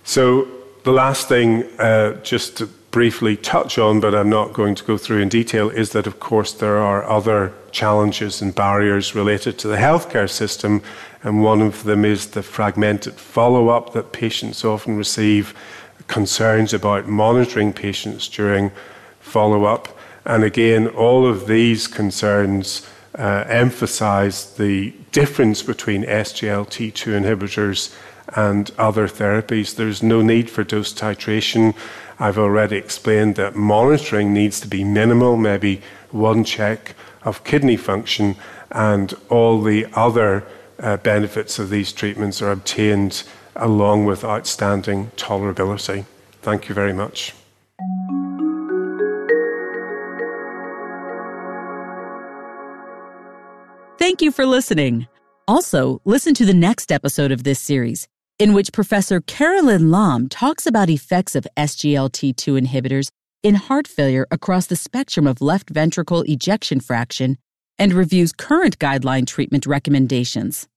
So, 0.03 0.47
the 0.83 0.91
last 0.91 1.29
thing, 1.29 1.63
uh, 1.79 2.21
just 2.21 2.57
to 2.57 2.67
briefly 2.91 3.35
touch 3.35 3.77
on, 3.77 3.99
but 3.99 4.13
I'm 4.13 4.29
not 4.29 4.53
going 4.53 4.75
to 4.75 4.83
go 4.83 4.97
through 4.97 5.19
in 5.19 5.29
detail, 5.29 5.69
is 5.69 5.91
that 5.91 6.05
of 6.05 6.19
course 6.19 6.53
there 6.53 6.77
are 6.77 7.03
other 7.03 7.53
challenges 7.71 8.41
and 8.41 8.53
barriers 8.53 9.15
related 9.15 9.57
to 9.59 9.67
the 9.67 9.77
healthcare 9.77 10.29
system, 10.29 10.81
and 11.23 11.43
one 11.43 11.61
of 11.61 11.83
them 11.83 12.05
is 12.05 12.27
the 12.27 12.43
fragmented 12.43 13.15
follow 13.15 13.69
up 13.69 13.93
that 13.93 14.11
patients 14.11 14.63
often 14.63 14.95
receive, 14.95 15.53
concerns 16.07 16.73
about 16.73 17.07
monitoring 17.07 17.73
patients 17.73 18.27
during 18.27 18.71
follow 19.19 19.65
up. 19.65 19.87
And 20.25 20.43
again, 20.43 20.87
all 20.87 21.27
of 21.27 21.47
these 21.47 21.87
concerns 21.87 22.87
uh, 23.17 23.45
emphasize 23.47 24.55
the 24.55 24.93
difference 25.11 25.61
between 25.63 26.03
SGLT2 26.03 27.21
inhibitors 27.21 27.95
and 28.35 28.71
other 28.77 29.07
therapies. 29.07 29.75
There's 29.75 30.03
no 30.03 30.21
need 30.21 30.49
for 30.49 30.63
dose 30.63 30.93
titration. 30.93 31.75
I've 32.19 32.37
already 32.37 32.77
explained 32.77 33.35
that 33.35 33.55
monitoring 33.55 34.33
needs 34.33 34.59
to 34.61 34.67
be 34.67 34.83
minimal, 34.83 35.37
maybe 35.37 35.81
one 36.11 36.43
check 36.43 36.95
of 37.23 37.43
kidney 37.43 37.77
function, 37.77 38.35
and 38.71 39.13
all 39.29 39.61
the 39.61 39.87
other 39.93 40.43
uh, 40.79 40.97
benefits 40.97 41.59
of 41.59 41.69
these 41.69 41.93
treatments 41.93 42.41
are 42.41 42.51
obtained 42.51 43.23
along 43.55 44.05
with 44.05 44.23
outstanding 44.23 45.11
tolerability. 45.17 46.05
Thank 46.41 46.69
you 46.69 46.75
very 46.75 46.93
much. 46.93 47.33
Thank 53.97 54.21
you 54.21 54.31
for 54.31 54.45
listening. 54.45 55.07
Also, 55.47 56.01
listen 56.05 56.33
to 56.35 56.45
the 56.45 56.53
next 56.53 56.91
episode 56.91 57.31
of 57.31 57.43
this 57.43 57.59
series, 57.59 58.07
in 58.37 58.53
which 58.53 58.73
Professor 58.73 59.21
Carolyn 59.21 59.89
Lam 59.89 60.27
talks 60.27 60.67
about 60.67 60.89
effects 60.89 61.35
of 61.35 61.47
SGLT2 61.57 62.61
inhibitors 62.61 63.09
in 63.41 63.55
heart 63.55 63.87
failure 63.87 64.27
across 64.31 64.67
the 64.67 64.75
spectrum 64.75 65.27
of 65.27 65.41
left 65.41 65.69
ventricle 65.69 66.23
ejection 66.23 66.79
fraction 66.79 67.37
and 67.77 67.93
reviews 67.93 68.31
current 68.31 68.79
guideline 68.79 69.27
treatment 69.27 69.65
recommendations. 69.65 70.67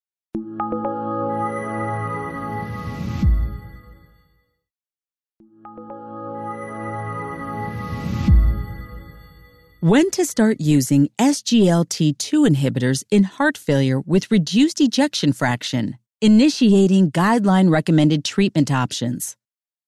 When 9.81 10.09
to 10.11 10.25
start 10.25 10.59
using 10.59 11.09
SGLT2 11.19 12.49
inhibitors 12.49 13.03
in 13.11 13.23
heart 13.23 13.55
failure 13.55 14.01
with 14.01 14.31
reduced 14.31 14.81
ejection 14.81 15.31
fraction, 15.31 15.97
initiating 16.21 17.11
guideline 17.11 17.69
recommended 17.69 18.25
treatment 18.25 18.71
options. 18.71 19.37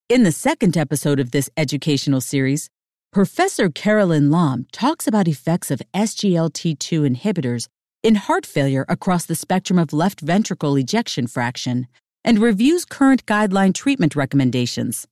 In 0.10 0.24
the 0.24 0.32
second 0.32 0.78
episode 0.78 1.20
of 1.20 1.32
this 1.32 1.50
educational 1.58 2.22
series, 2.22 2.70
Professor 3.12 3.70
Carolyn 3.70 4.32
Lam 4.32 4.66
talks 4.72 5.06
about 5.06 5.28
effects 5.28 5.70
of 5.70 5.82
SGLT2 5.94 7.14
inhibitors 7.14 7.68
in 8.04 8.16
heart 8.16 8.46
failure 8.46 8.86
across 8.88 9.26
the 9.26 9.36
spectrum 9.36 9.78
of 9.78 9.92
left 9.92 10.22
ventricle 10.22 10.78
ejection 10.78 11.28
fraction 11.28 11.88
and 12.24 12.40
reviews 12.40 12.86
current 12.86 13.26
guideline 13.26 13.74
treatment 13.74 14.16
recommendations. 14.16 15.06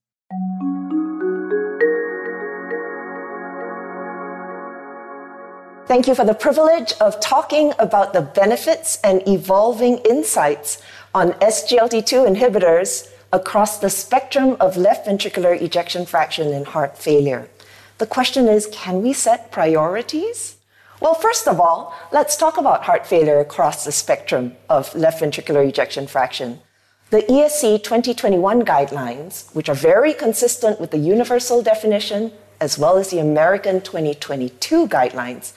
Thank 5.88 6.08
you 6.08 6.16
for 6.16 6.24
the 6.24 6.38
privilege 6.40 6.94
of 7.02 7.20
talking 7.20 7.74
about 7.80 8.14
the 8.14 8.22
benefits 8.22 8.98
and 9.04 9.22
evolving 9.28 9.98
insights 10.10 10.82
on 11.14 11.34
SGLT2 11.34 12.34
inhibitors 12.34 13.12
across 13.36 13.80
the 13.80 13.90
spectrum 13.90 14.56
of 14.62 14.78
left 14.78 15.06
ventricular 15.06 15.62
ejection 15.62 16.06
fraction 16.06 16.54
in 16.54 16.64
heart 16.64 16.98
failure. 16.98 17.50
The 17.98 18.08
question 18.08 18.48
is 18.48 18.70
can 18.72 19.02
we 19.02 19.12
set 19.12 19.52
priorities? 19.52 20.56
Well, 21.02 21.16
first 21.16 21.46
of 21.46 21.60
all, 21.60 21.94
let's 22.14 22.38
talk 22.38 22.58
about 22.58 22.86
heart 22.86 23.06
failure 23.06 23.40
across 23.40 23.84
the 23.84 23.92
spectrum 23.92 24.56
of 24.70 24.96
left 24.96 25.22
ventricular 25.22 25.68
ejection 25.68 26.08
fraction. 26.08 26.62
The 27.10 27.24
ESC 27.24 27.84
2021 27.84 28.64
guidelines, 28.64 29.54
which 29.54 29.68
are 29.68 29.76
very 29.76 30.14
consistent 30.14 30.80
with 30.80 30.92
the 30.92 30.98
universal 30.98 31.62
definition 31.62 32.32
as 32.62 32.80
well 32.80 32.98
as 32.98 33.10
the 33.10 33.20
American 33.20 33.82
2022 33.82 34.88
guidelines, 34.88 35.52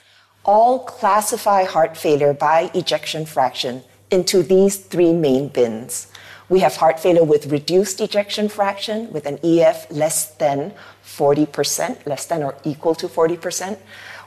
all 0.45 0.81
classify 0.81 1.63
heart 1.63 1.97
failure 1.97 2.35
by 2.35 2.73
ejection 2.75 3.25
fraction 3.25 3.85
into 4.11 4.43
these 4.43 4.77
three 4.79 5.13
main 5.13 5.47
bins. 5.47 6.09
We 6.49 6.61
have 6.61 6.77
heart 6.77 6.99
failure 6.99 7.25
with 7.25 7.47
reduced 7.47 8.01
ejection 8.01 8.49
fraction 8.49 9.13
with 9.13 9.27
an 9.27 9.39
EF 9.45 9.91
less 9.91 10.31
than 10.37 10.73
40%, 11.05 12.07
less 12.07 12.25
than 12.25 12.43
or 12.43 12.57
equal 12.65 12.95
to 12.95 13.09
40%. 13.09 13.79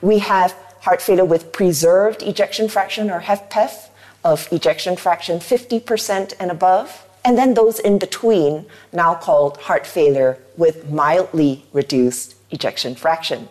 We 0.02 0.20
have 0.20 0.52
heart 0.82 1.02
failure 1.02 1.26
with 1.26 1.52
preserved 1.52 2.22
ejection 2.22 2.70
fraction 2.70 3.10
or 3.10 3.22
HFpEF 3.22 3.90
of 4.24 4.48
ejection 4.52 4.96
fraction 4.98 5.40
50% 5.40 6.34
and 6.40 6.52
above. 6.52 7.08
And 7.26 7.38
then 7.38 7.56
those 7.56 7.80
in 7.80 7.98
between, 7.98 8.66
now 8.94 9.16
called 9.16 9.58
heart 9.58 9.88
failure 9.88 10.38
with 10.58 10.90
mildly 10.90 11.66
reduced 11.74 12.36
ejection 12.52 12.96
fraction. 12.96 13.50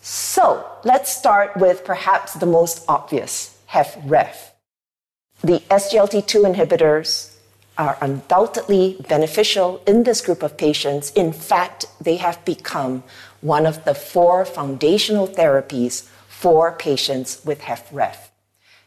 So 0.00 0.68
let's 0.84 1.16
start 1.16 1.56
with 1.56 1.84
perhaps 1.84 2.34
the 2.34 2.46
most 2.46 2.84
obvious, 2.88 3.56
HFrEF. 3.70 4.50
The 5.42 5.60
SGLT2 5.70 6.54
inhibitors 6.54 7.33
are 7.76 7.98
undoubtedly 8.00 8.96
beneficial 9.08 9.82
in 9.86 10.04
this 10.04 10.20
group 10.20 10.42
of 10.42 10.56
patients. 10.56 11.10
In 11.12 11.32
fact, 11.32 11.86
they 12.00 12.16
have 12.16 12.44
become 12.44 13.02
one 13.40 13.66
of 13.66 13.84
the 13.84 13.94
four 13.94 14.44
foundational 14.44 15.26
therapies 15.26 16.08
for 16.28 16.72
patients 16.72 17.40
with 17.44 17.60
HFrEF. 17.62 18.16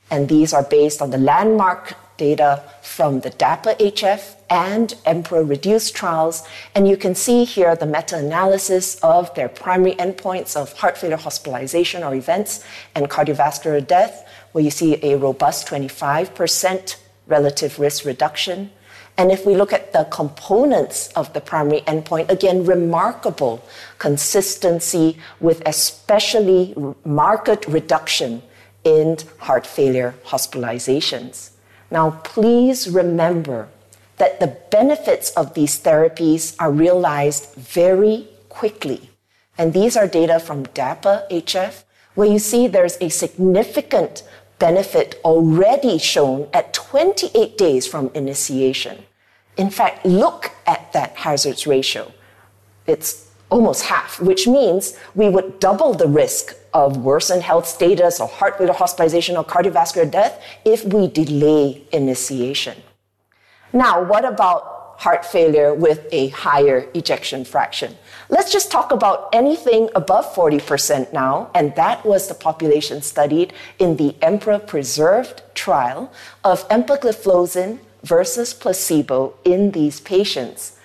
And 0.09 0.29
these 0.29 0.53
are 0.53 0.63
based 0.63 1.01
on 1.01 1.11
the 1.11 1.17
landmark 1.17 1.95
data 2.17 2.63
from 2.81 3.19
the 3.21 3.29
DAPA-HF 3.29 4.35
and 4.49 4.95
EMPEROR 5.05 5.43
Reduced 5.43 5.95
trials. 5.95 6.47
And 6.73 6.87
you 6.87 6.97
can 6.97 7.13
see 7.13 7.43
here 7.43 7.75
the 7.75 7.85
meta-analysis 7.85 8.95
of 9.01 9.33
their 9.35 9.49
primary 9.49 9.95
endpoints 9.95 10.55
of 10.55 10.73
heart 10.73 10.97
failure 10.97 11.17
hospitalization 11.17 12.03
or 12.03 12.15
events 12.15 12.65
and 12.95 13.09
cardiovascular 13.09 13.85
death, 13.85 14.27
where 14.51 14.63
you 14.63 14.71
see 14.71 14.97
a 15.03 15.17
robust 15.17 15.67
25% 15.67 16.95
relative 17.27 17.79
risk 17.79 18.05
reduction. 18.05 18.71
And 19.17 19.31
if 19.31 19.45
we 19.45 19.55
look 19.55 19.73
at 19.73 19.93
the 19.93 20.03
components 20.05 21.09
of 21.15 21.33
the 21.33 21.41
primary 21.41 21.81
endpoint, 21.81 22.29
again, 22.29 22.65
remarkable 22.65 23.63
consistency 23.97 25.17
with 25.39 25.63
especially 25.65 26.75
marked 27.03 27.67
reduction 27.67 28.43
in 28.83 29.17
heart 29.39 29.65
failure 29.65 30.13
hospitalizations. 30.25 31.51
Now, 31.89 32.11
please 32.23 32.87
remember 32.87 33.69
that 34.17 34.39
the 34.39 34.55
benefits 34.71 35.31
of 35.31 35.55
these 35.55 35.79
therapies 35.79 36.55
are 36.59 36.71
realized 36.71 37.55
very 37.55 38.27
quickly. 38.49 39.09
And 39.57 39.73
these 39.73 39.97
are 39.97 40.07
data 40.07 40.39
from 40.39 40.65
DAPA 40.67 41.29
HF, 41.31 41.83
where 42.13 42.27
you 42.27 42.39
see 42.39 42.67
there's 42.67 42.97
a 43.01 43.09
significant 43.09 44.23
benefit 44.59 45.19
already 45.23 45.97
shown 45.97 46.47
at 46.53 46.73
28 46.73 47.57
days 47.57 47.87
from 47.87 48.11
initiation. 48.13 49.03
In 49.57 49.69
fact, 49.69 50.05
look 50.05 50.51
at 50.65 50.93
that 50.93 51.15
hazards 51.15 51.65
ratio. 51.65 52.11
It's 52.85 53.27
almost 53.49 53.83
half, 53.83 54.19
which 54.19 54.47
means 54.47 54.97
we 55.15 55.29
would 55.29 55.59
double 55.59 55.93
the 55.93 56.07
risk 56.07 56.55
of 56.73 56.97
worsened 56.97 57.43
health 57.43 57.67
status 57.67 58.19
or 58.19 58.27
heart 58.27 58.57
failure 58.57 58.73
hospitalization 58.73 59.37
or 59.37 59.43
cardiovascular 59.43 60.09
death 60.09 60.41
if 60.65 60.83
we 60.85 61.07
delay 61.07 61.81
initiation. 61.91 62.77
Now, 63.73 64.03
what 64.03 64.25
about 64.25 64.95
heart 64.97 65.25
failure 65.25 65.73
with 65.73 66.07
a 66.11 66.29
higher 66.29 66.89
ejection 66.93 67.45
fraction? 67.45 67.95
Let's 68.29 68.51
just 68.51 68.71
talk 68.71 68.91
about 68.91 69.29
anything 69.31 69.89
above 69.95 70.33
40% 70.33 71.13
now, 71.13 71.49
and 71.53 71.75
that 71.75 72.05
was 72.05 72.27
the 72.27 72.33
population 72.33 73.01
studied 73.01 73.53
in 73.79 73.97
the 73.97 74.15
EMPEROR 74.21 74.59
Preserved 74.59 75.41
trial 75.53 76.11
of 76.43 76.67
empagliflozin 76.69 77.79
versus 78.03 78.53
placebo 78.53 79.33
in 79.43 79.71
these 79.71 79.99
patients. 79.99 80.77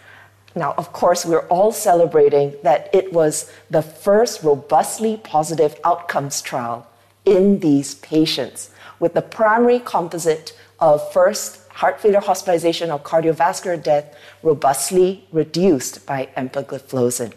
Now, 0.55 0.75
of 0.77 0.93
course, 0.93 1.25
we're 1.25 1.47
all 1.49 1.73
celebrating 1.73 2.55
that 2.63 2.91
it 2.95 3.13
was 3.13 3.51
the 3.71 3.83
first 3.83 4.43
robustly 4.43 5.17
positive 5.17 5.79
outcomes 5.85 6.43
trial 6.43 6.87
in 7.25 7.61
these 7.61 7.95
patients 7.97 8.71
with 8.99 9.15
the 9.15 9.23
primary 9.23 9.79
composite 9.79 10.57
of 10.79 11.13
first 11.13 11.61
heart 11.71 12.01
failure 12.01 12.21
hospitalization 12.21 12.91
or 12.91 12.99
cardiovascular 12.99 13.83
death 13.83 14.15
robustly 14.43 15.27
reduced 15.33 16.05
by 16.07 16.29
empagliflozin. 16.37 17.33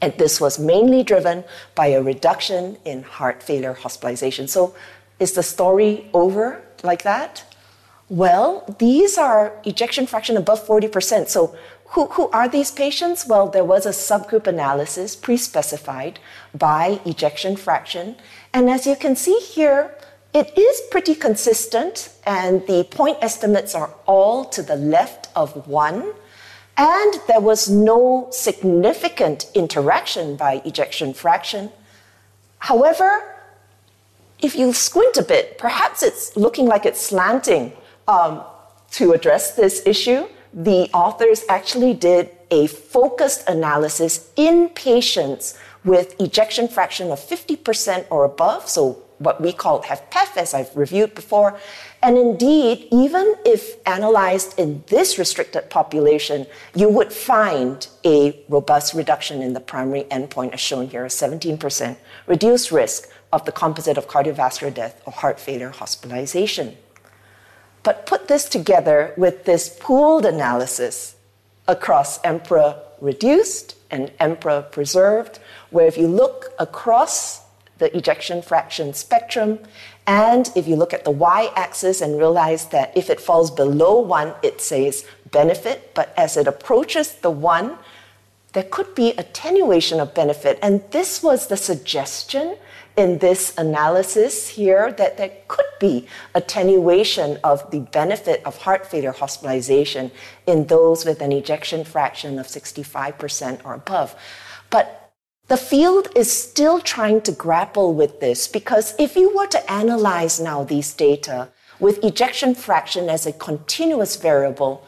And 0.00 0.12
this 0.18 0.40
was 0.40 0.58
mainly 0.58 1.02
driven 1.02 1.44
by 1.74 1.88
a 1.88 2.02
reduction 2.02 2.76
in 2.84 3.02
heart 3.02 3.42
failure 3.42 3.74
hospitalization. 3.74 4.48
So, 4.48 4.74
is 5.20 5.32
the 5.32 5.42
story 5.42 6.10
over 6.12 6.62
like 6.82 7.04
that? 7.04 7.44
Well, 8.08 8.64
these 8.78 9.16
are 9.16 9.52
ejection 9.64 10.06
fraction 10.06 10.36
above 10.36 10.66
40%. 10.66 11.28
So, 11.28 11.56
who, 11.88 12.06
who 12.06 12.28
are 12.30 12.48
these 12.48 12.70
patients? 12.70 13.26
Well, 13.26 13.48
there 13.48 13.64
was 13.64 13.86
a 13.86 13.90
subgroup 13.90 14.46
analysis 14.46 15.14
pre 15.14 15.36
specified 15.36 16.18
by 16.54 17.00
ejection 17.06 17.56
fraction. 17.56 18.16
And 18.52 18.68
as 18.68 18.86
you 18.86 18.96
can 18.96 19.14
see 19.16 19.38
here, 19.38 19.94
it 20.34 20.58
is 20.58 20.82
pretty 20.90 21.14
consistent, 21.14 22.12
and 22.26 22.66
the 22.66 22.82
point 22.90 23.18
estimates 23.20 23.72
are 23.74 23.94
all 24.04 24.44
to 24.46 24.62
the 24.62 24.74
left 24.74 25.28
of 25.36 25.68
one. 25.68 26.12
And 26.76 27.14
there 27.28 27.40
was 27.40 27.70
no 27.70 28.26
significant 28.32 29.46
interaction 29.54 30.34
by 30.34 30.60
ejection 30.64 31.14
fraction. 31.14 31.70
However, 32.58 33.22
if 34.40 34.56
you 34.56 34.72
squint 34.72 35.16
a 35.16 35.22
bit, 35.22 35.56
perhaps 35.56 36.02
it's 36.02 36.36
looking 36.36 36.66
like 36.66 36.84
it's 36.84 37.00
slanting. 37.00 37.72
Um, 38.06 38.42
to 38.92 39.12
address 39.12 39.56
this 39.56 39.82
issue, 39.86 40.26
the 40.52 40.88
authors 40.92 41.44
actually 41.48 41.94
did 41.94 42.30
a 42.50 42.66
focused 42.68 43.48
analysis 43.48 44.30
in 44.36 44.68
patients 44.70 45.58
with 45.84 46.18
ejection 46.20 46.68
fraction 46.68 47.10
of 47.10 47.18
50% 47.18 48.06
or 48.10 48.24
above, 48.24 48.68
so 48.68 49.02
what 49.18 49.40
we 49.40 49.52
call 49.52 49.82
HFpEF, 49.82 50.36
as 50.36 50.54
I've 50.54 50.74
reviewed 50.76 51.14
before. 51.14 51.58
And 52.02 52.16
indeed, 52.16 52.88
even 52.90 53.34
if 53.44 53.76
analyzed 53.86 54.58
in 54.58 54.84
this 54.88 55.18
restricted 55.18 55.70
population, 55.70 56.46
you 56.74 56.88
would 56.88 57.12
find 57.12 57.86
a 58.04 58.44
robust 58.48 58.94
reduction 58.94 59.42
in 59.42 59.54
the 59.54 59.60
primary 59.60 60.04
endpoint, 60.04 60.52
as 60.52 60.60
shown 60.60 60.88
here, 60.88 61.04
a 61.04 61.08
17% 61.08 61.96
reduced 62.26 62.70
risk 62.70 63.08
of 63.32 63.44
the 63.44 63.52
composite 63.52 63.98
of 63.98 64.06
cardiovascular 64.08 64.72
death 64.72 65.02
or 65.06 65.12
heart 65.12 65.40
failure 65.40 65.70
hospitalization. 65.70 66.76
But 67.84 68.06
put 68.06 68.26
this 68.26 68.46
together 68.46 69.14
with 69.16 69.44
this 69.44 69.68
pooled 69.68 70.26
analysis 70.26 71.14
across 71.68 72.18
EMPEROR 72.24 72.76
reduced 73.00 73.76
and 73.90 74.10
EMPEROR 74.18 74.62
preserved, 74.72 75.38
where 75.70 75.86
if 75.86 75.96
you 75.96 76.08
look 76.08 76.52
across 76.58 77.42
the 77.78 77.94
ejection 77.96 78.40
fraction 78.40 78.94
spectrum, 78.94 79.58
and 80.06 80.50
if 80.56 80.66
you 80.66 80.76
look 80.76 80.94
at 80.94 81.04
the 81.04 81.10
y 81.10 81.50
axis 81.54 82.00
and 82.00 82.18
realize 82.18 82.66
that 82.68 82.96
if 82.96 83.10
it 83.10 83.20
falls 83.20 83.50
below 83.50 84.00
one, 84.00 84.34
it 84.42 84.60
says 84.60 85.06
benefit, 85.30 85.92
but 85.94 86.14
as 86.16 86.36
it 86.36 86.46
approaches 86.46 87.14
the 87.16 87.30
one, 87.30 87.76
there 88.54 88.62
could 88.62 88.94
be 88.94 89.10
attenuation 89.18 90.00
of 90.00 90.14
benefit. 90.14 90.58
And 90.62 90.82
this 90.90 91.22
was 91.22 91.48
the 91.48 91.56
suggestion 91.56 92.56
in 92.96 93.18
this 93.18 93.56
analysis 93.58 94.48
here 94.48 94.92
that 94.92 95.16
there 95.16 95.32
could 95.48 95.64
be 95.80 96.06
attenuation 96.34 97.38
of 97.42 97.68
the 97.70 97.80
benefit 97.80 98.40
of 98.44 98.56
heart 98.58 98.86
failure 98.86 99.12
hospitalization 99.12 100.10
in 100.46 100.66
those 100.66 101.04
with 101.04 101.20
an 101.20 101.32
ejection 101.32 101.84
fraction 101.84 102.38
of 102.38 102.46
65% 102.46 103.64
or 103.64 103.74
above. 103.74 104.14
But 104.70 105.12
the 105.48 105.56
field 105.56 106.08
is 106.16 106.32
still 106.32 106.80
trying 106.80 107.20
to 107.22 107.32
grapple 107.32 107.92
with 107.92 108.20
this 108.20 108.48
because 108.48 108.94
if 108.98 109.16
you 109.16 109.34
were 109.36 109.48
to 109.48 109.70
analyze 109.70 110.40
now 110.40 110.64
these 110.64 110.94
data 110.94 111.48
with 111.80 112.02
ejection 112.04 112.54
fraction 112.54 113.10
as 113.10 113.26
a 113.26 113.32
continuous 113.32 114.16
variable, 114.16 114.86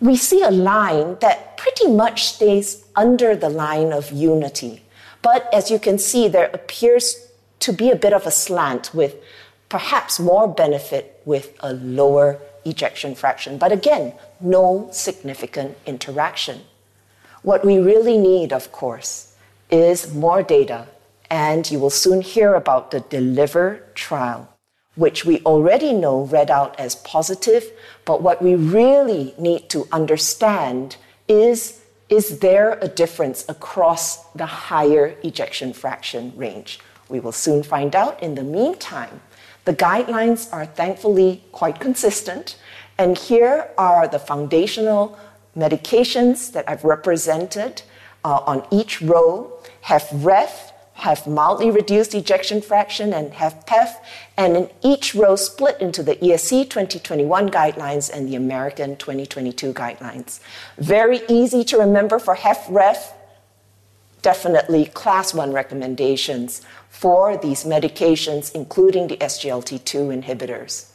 we 0.00 0.16
see 0.16 0.42
a 0.42 0.50
line 0.50 1.16
that 1.20 1.56
pretty 1.56 1.88
much 1.88 2.24
stays 2.24 2.84
under 2.96 3.34
the 3.36 3.48
line 3.48 3.92
of 3.92 4.10
unity. 4.12 4.82
But 5.22 5.48
as 5.54 5.70
you 5.70 5.78
can 5.78 5.98
see, 5.98 6.28
there 6.28 6.50
appears 6.52 7.23
to 7.60 7.72
be 7.72 7.90
a 7.90 7.96
bit 7.96 8.12
of 8.12 8.26
a 8.26 8.30
slant 8.30 8.94
with 8.94 9.16
perhaps 9.68 10.20
more 10.20 10.46
benefit 10.46 11.20
with 11.24 11.56
a 11.60 11.72
lower 11.72 12.38
ejection 12.64 13.14
fraction. 13.14 13.58
But 13.58 13.72
again, 13.72 14.14
no 14.40 14.88
significant 14.92 15.76
interaction. 15.86 16.62
What 17.42 17.64
we 17.64 17.78
really 17.78 18.18
need, 18.18 18.52
of 18.52 18.72
course, 18.72 19.34
is 19.70 20.14
more 20.14 20.42
data, 20.42 20.86
and 21.30 21.70
you 21.70 21.78
will 21.78 21.90
soon 21.90 22.20
hear 22.20 22.54
about 22.54 22.90
the 22.90 23.00
DELIVER 23.00 23.82
trial, 23.94 24.48
which 24.94 25.24
we 25.24 25.40
already 25.40 25.92
know 25.92 26.22
read 26.24 26.50
out 26.50 26.78
as 26.78 26.96
positive, 26.96 27.64
but 28.04 28.22
what 28.22 28.40
we 28.40 28.54
really 28.54 29.34
need 29.38 29.68
to 29.70 29.86
understand 29.92 30.96
is 31.28 31.80
is 32.10 32.38
there 32.40 32.78
a 32.82 32.88
difference 32.88 33.44
across 33.48 34.24
the 34.32 34.46
higher 34.46 35.16
ejection 35.22 35.72
fraction 35.72 36.32
range? 36.36 36.78
We 37.08 37.20
will 37.20 37.32
soon 37.32 37.62
find 37.62 37.94
out. 37.94 38.22
In 38.22 38.34
the 38.34 38.44
meantime, 38.44 39.20
the 39.64 39.74
guidelines 39.74 40.52
are 40.52 40.66
thankfully 40.66 41.44
quite 41.52 41.80
consistent. 41.80 42.56
And 42.98 43.18
here 43.18 43.70
are 43.76 44.06
the 44.06 44.18
foundational 44.18 45.18
medications 45.56 46.52
that 46.52 46.68
I've 46.68 46.84
represented 46.84 47.82
uh, 48.24 48.40
on 48.46 48.66
each 48.70 49.02
row 49.02 49.52
HFrEF, 49.84 50.72
have 50.94 51.26
mildly 51.26 51.70
reduced 51.70 52.14
ejection 52.14 52.62
fraction, 52.62 53.12
and 53.12 53.32
HFpEF, 53.32 53.94
and 54.36 54.56
in 54.56 54.70
each 54.82 55.14
row 55.14 55.36
split 55.36 55.80
into 55.80 56.02
the 56.02 56.16
ESC 56.16 56.70
2021 56.70 57.50
guidelines 57.50 58.10
and 58.10 58.28
the 58.28 58.36
American 58.36 58.96
2022 58.96 59.74
guidelines. 59.74 60.40
Very 60.78 61.20
easy 61.28 61.64
to 61.64 61.78
remember 61.78 62.18
for 62.18 62.36
HFrEF, 62.36 63.12
definitely 64.22 64.86
class 64.86 65.34
1 65.34 65.52
recommendations 65.52 66.62
for 66.94 67.36
these 67.36 67.64
medications, 67.64 68.54
including 68.54 69.08
the 69.08 69.16
SGLT2 69.16 70.22
inhibitors. 70.22 70.90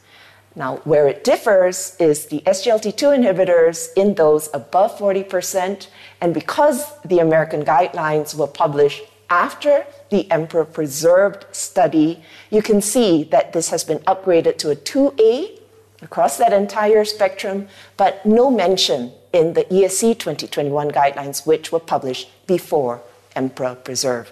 Now, 0.56 0.78
where 0.86 1.08
it 1.10 1.26
differs 1.26 1.98
is 2.00 2.28
the 2.28 2.40
SGLT2 2.48 3.20
inhibitors 3.20 3.90
in 3.98 4.16
those 4.16 4.50
above 4.54 4.98
40%, 4.98 5.88
and 6.22 6.34
because 6.34 6.86
the 7.04 7.20
American 7.20 7.64
guidelines 7.66 8.34
were 8.34 8.48
published 8.48 9.04
after 9.30 9.86
the 10.10 10.26
EMPEROR 10.32 10.66
preserved 10.66 11.46
study, 11.52 12.24
you 12.50 12.62
can 12.62 12.82
see 12.82 13.26
that 13.26 13.52
this 13.52 13.70
has 13.70 13.84
been 13.84 14.00
upgraded 14.00 14.58
to 14.60 14.72
a 14.72 14.78
2A 14.78 15.60
across 16.02 16.38
that 16.38 16.54
entire 16.54 17.04
spectrum, 17.04 17.68
but 17.98 18.26
no 18.26 18.50
mention 18.50 19.12
in 19.34 19.54
the 19.54 19.66
ESC 19.66 20.18
2021 20.18 20.92
guidelines, 20.92 21.46
which 21.46 21.74
were 21.74 21.80
published 21.80 22.30
before 22.48 23.02
EMPEROR 23.36 23.76
preserved. 23.84 24.32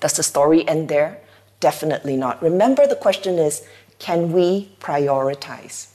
Does 0.00 0.14
the 0.14 0.22
story 0.22 0.66
end 0.68 0.88
there? 0.88 1.18
Definitely 1.60 2.16
not. 2.16 2.42
Remember, 2.42 2.86
the 2.86 2.96
question 2.96 3.38
is 3.38 3.66
can 3.98 4.32
we 4.32 4.72
prioritize? 4.80 5.88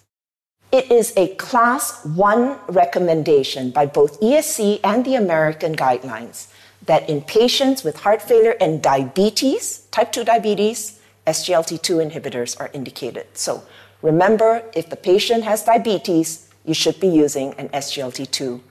It 0.72 0.90
is 0.90 1.14
a 1.18 1.36
class 1.36 2.04
one 2.06 2.58
recommendation 2.68 3.72
by 3.72 3.86
both 3.86 4.20
ESC 4.22 4.80
and 4.84 5.06
the 5.06 5.16
American 5.16 5.76
guidelines 5.76 6.48
that 6.86 7.10
in 7.10 7.22
patients 7.22 7.84
with 7.84 8.00
heart 8.00 8.22
failure 8.22 8.56
and 8.60 8.82
diabetes, 8.82 9.86
type 9.92 10.12
2 10.12 10.24
diabetes, 10.24 11.00
SGLT2 11.28 12.10
inhibitors 12.10 12.60
are 12.60 12.72
indicated. 12.74 13.28
So 13.34 13.64
remember, 14.02 14.64
if 14.74 14.90
the 14.90 14.96
patient 14.96 15.44
has 15.44 15.64
diabetes, 15.64 16.50
you 16.66 16.74
should 16.74 17.00
be 17.00 17.08
using 17.08 17.54
an 17.56 17.70
SGLT2 17.70 18.62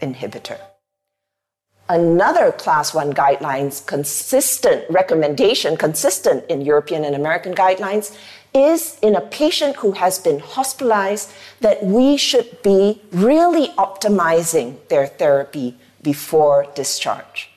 inhibitor. 0.00 0.60
Another 1.88 2.52
class 2.52 2.92
1 2.92 3.14
guidelines 3.14 3.84
consistent 3.86 4.84
recommendation, 4.90 5.76
consistent 5.76 6.44
in 6.50 6.60
European 6.60 7.02
and 7.04 7.16
American 7.16 7.54
guidelines, 7.54 8.14
is 8.54 8.98
in 9.00 9.14
a 9.14 9.20
patient 9.22 9.76
who 9.76 9.92
has 9.92 10.18
been 10.18 10.38
hospitalized 10.38 11.32
that 11.60 11.82
we 11.84 12.16
should 12.16 12.62
be 12.62 13.00
really 13.10 13.68
optimizing 13.78 14.76
their 14.88 15.06
therapy 15.06 15.76
before 16.02 16.66
discharge. 16.74 17.50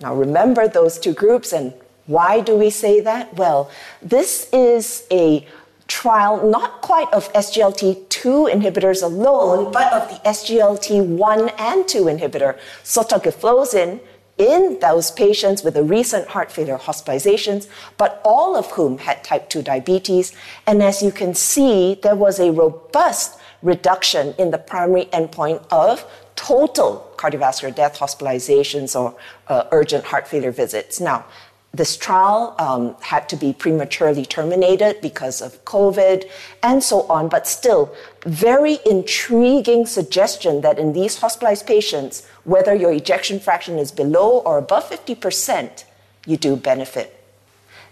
Now, 0.00 0.14
remember 0.14 0.68
those 0.68 0.98
two 0.98 1.14
groups, 1.14 1.52
and 1.52 1.72
why 2.06 2.40
do 2.40 2.56
we 2.56 2.70
say 2.70 3.00
that? 3.00 3.34
Well, 3.34 3.70
this 4.02 4.48
is 4.52 5.06
a 5.10 5.46
trial 5.90 6.48
not 6.48 6.80
quite 6.80 7.12
of 7.12 7.30
SGLT2 7.32 8.50
inhibitors 8.50 9.02
alone, 9.02 9.72
but 9.72 9.92
of 9.92 10.08
the 10.08 10.28
SGLT1 10.28 11.52
and 11.58 11.86
2 11.86 12.04
inhibitor, 12.04 12.58
sotagliflozin, 12.84 14.00
in 14.38 14.78
those 14.80 15.10
patients 15.10 15.62
with 15.62 15.76
a 15.76 15.82
recent 15.82 16.28
heart 16.28 16.50
failure 16.50 16.78
hospitalizations, 16.78 17.68
but 17.98 18.22
all 18.24 18.56
of 18.56 18.70
whom 18.70 18.96
had 18.96 19.22
type 19.22 19.50
2 19.50 19.60
diabetes. 19.62 20.32
And 20.66 20.82
as 20.82 21.02
you 21.02 21.10
can 21.10 21.34
see, 21.34 21.98
there 22.02 22.16
was 22.16 22.38
a 22.38 22.50
robust 22.50 23.38
reduction 23.60 24.34
in 24.38 24.50
the 24.50 24.58
primary 24.58 25.06
endpoint 25.06 25.62
of 25.70 26.06
total 26.36 27.12
cardiovascular 27.16 27.74
death 27.74 27.98
hospitalizations 27.98 28.98
or 28.98 29.14
uh, 29.48 29.64
urgent 29.72 30.04
heart 30.04 30.26
failure 30.26 30.52
visits. 30.52 31.00
Now, 31.00 31.26
this 31.72 31.96
trial 31.96 32.56
um, 32.58 32.96
had 33.00 33.28
to 33.28 33.36
be 33.36 33.52
prematurely 33.52 34.24
terminated 34.24 35.00
because 35.00 35.40
of 35.40 35.64
COVID 35.64 36.28
and 36.62 36.82
so 36.82 37.02
on, 37.02 37.28
but 37.28 37.46
still, 37.46 37.94
very 38.24 38.78
intriguing 38.84 39.86
suggestion 39.86 40.62
that 40.62 40.78
in 40.78 40.92
these 40.92 41.18
hospitalized 41.18 41.66
patients, 41.66 42.26
whether 42.42 42.74
your 42.74 42.92
ejection 42.92 43.38
fraction 43.38 43.78
is 43.78 43.92
below 43.92 44.38
or 44.40 44.58
above 44.58 44.90
50%, 44.90 45.84
you 46.26 46.36
do 46.36 46.56
benefit. 46.56 47.16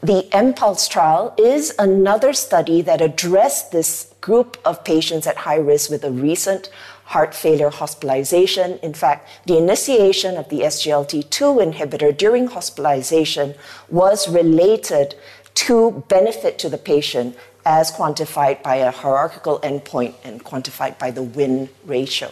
The 0.00 0.28
EMPULSE 0.32 0.88
trial 0.88 1.34
is 1.36 1.74
another 1.78 2.32
study 2.32 2.82
that 2.82 3.00
addressed 3.00 3.72
this 3.72 4.14
group 4.20 4.56
of 4.64 4.84
patients 4.84 5.26
at 5.26 5.38
high 5.38 5.56
risk 5.56 5.90
with 5.90 6.04
a 6.04 6.10
recent 6.10 6.70
heart 7.08 7.34
failure 7.34 7.70
hospitalization. 7.70 8.78
In 8.82 8.92
fact, 8.92 9.26
the 9.46 9.56
initiation 9.56 10.36
of 10.36 10.50
the 10.50 10.60
SGLT2 10.60 11.72
inhibitor 11.72 12.14
during 12.14 12.48
hospitalization 12.48 13.54
was 13.88 14.28
related 14.28 15.14
to 15.54 16.04
benefit 16.08 16.58
to 16.58 16.68
the 16.68 16.76
patient 16.76 17.34
as 17.64 17.90
quantified 17.90 18.62
by 18.62 18.76
a 18.76 18.90
hierarchical 18.90 19.58
endpoint 19.60 20.14
and 20.22 20.44
quantified 20.44 20.98
by 20.98 21.10
the 21.10 21.22
win 21.22 21.70
ratio. 21.86 22.30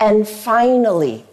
And 0.00 0.26
finally, 0.26 1.26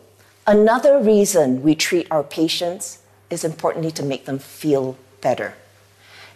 another 0.45 0.99
reason 0.99 1.63
we 1.63 1.75
treat 1.75 2.07
our 2.11 2.23
patients 2.23 2.99
is 3.29 3.45
importantly 3.45 3.91
to 3.91 4.03
make 4.03 4.25
them 4.25 4.37
feel 4.37 4.97
better. 5.21 5.53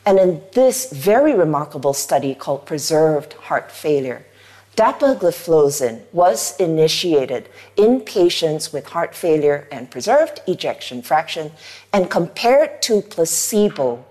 And 0.06 0.20
in 0.20 0.42
this 0.54 0.90
very 0.94 1.34
remarkable 1.34 1.94
study 1.94 2.34
called 2.34 2.66
Preserved 2.66 3.34
Heart 3.34 3.74
Failure, 3.74 4.26
Dapagliflozin 4.78 6.04
was 6.14 6.56
initiated 6.58 7.50
in 7.76 8.00
patients 8.02 8.72
with 8.72 8.90
heart 8.90 9.16
failure 9.16 9.68
and 9.72 9.90
preserved 9.90 10.40
ejection 10.46 11.02
fraction 11.02 11.52
and 11.92 12.12
compared 12.12 12.80
to 12.84 13.02
placebo 13.02 14.06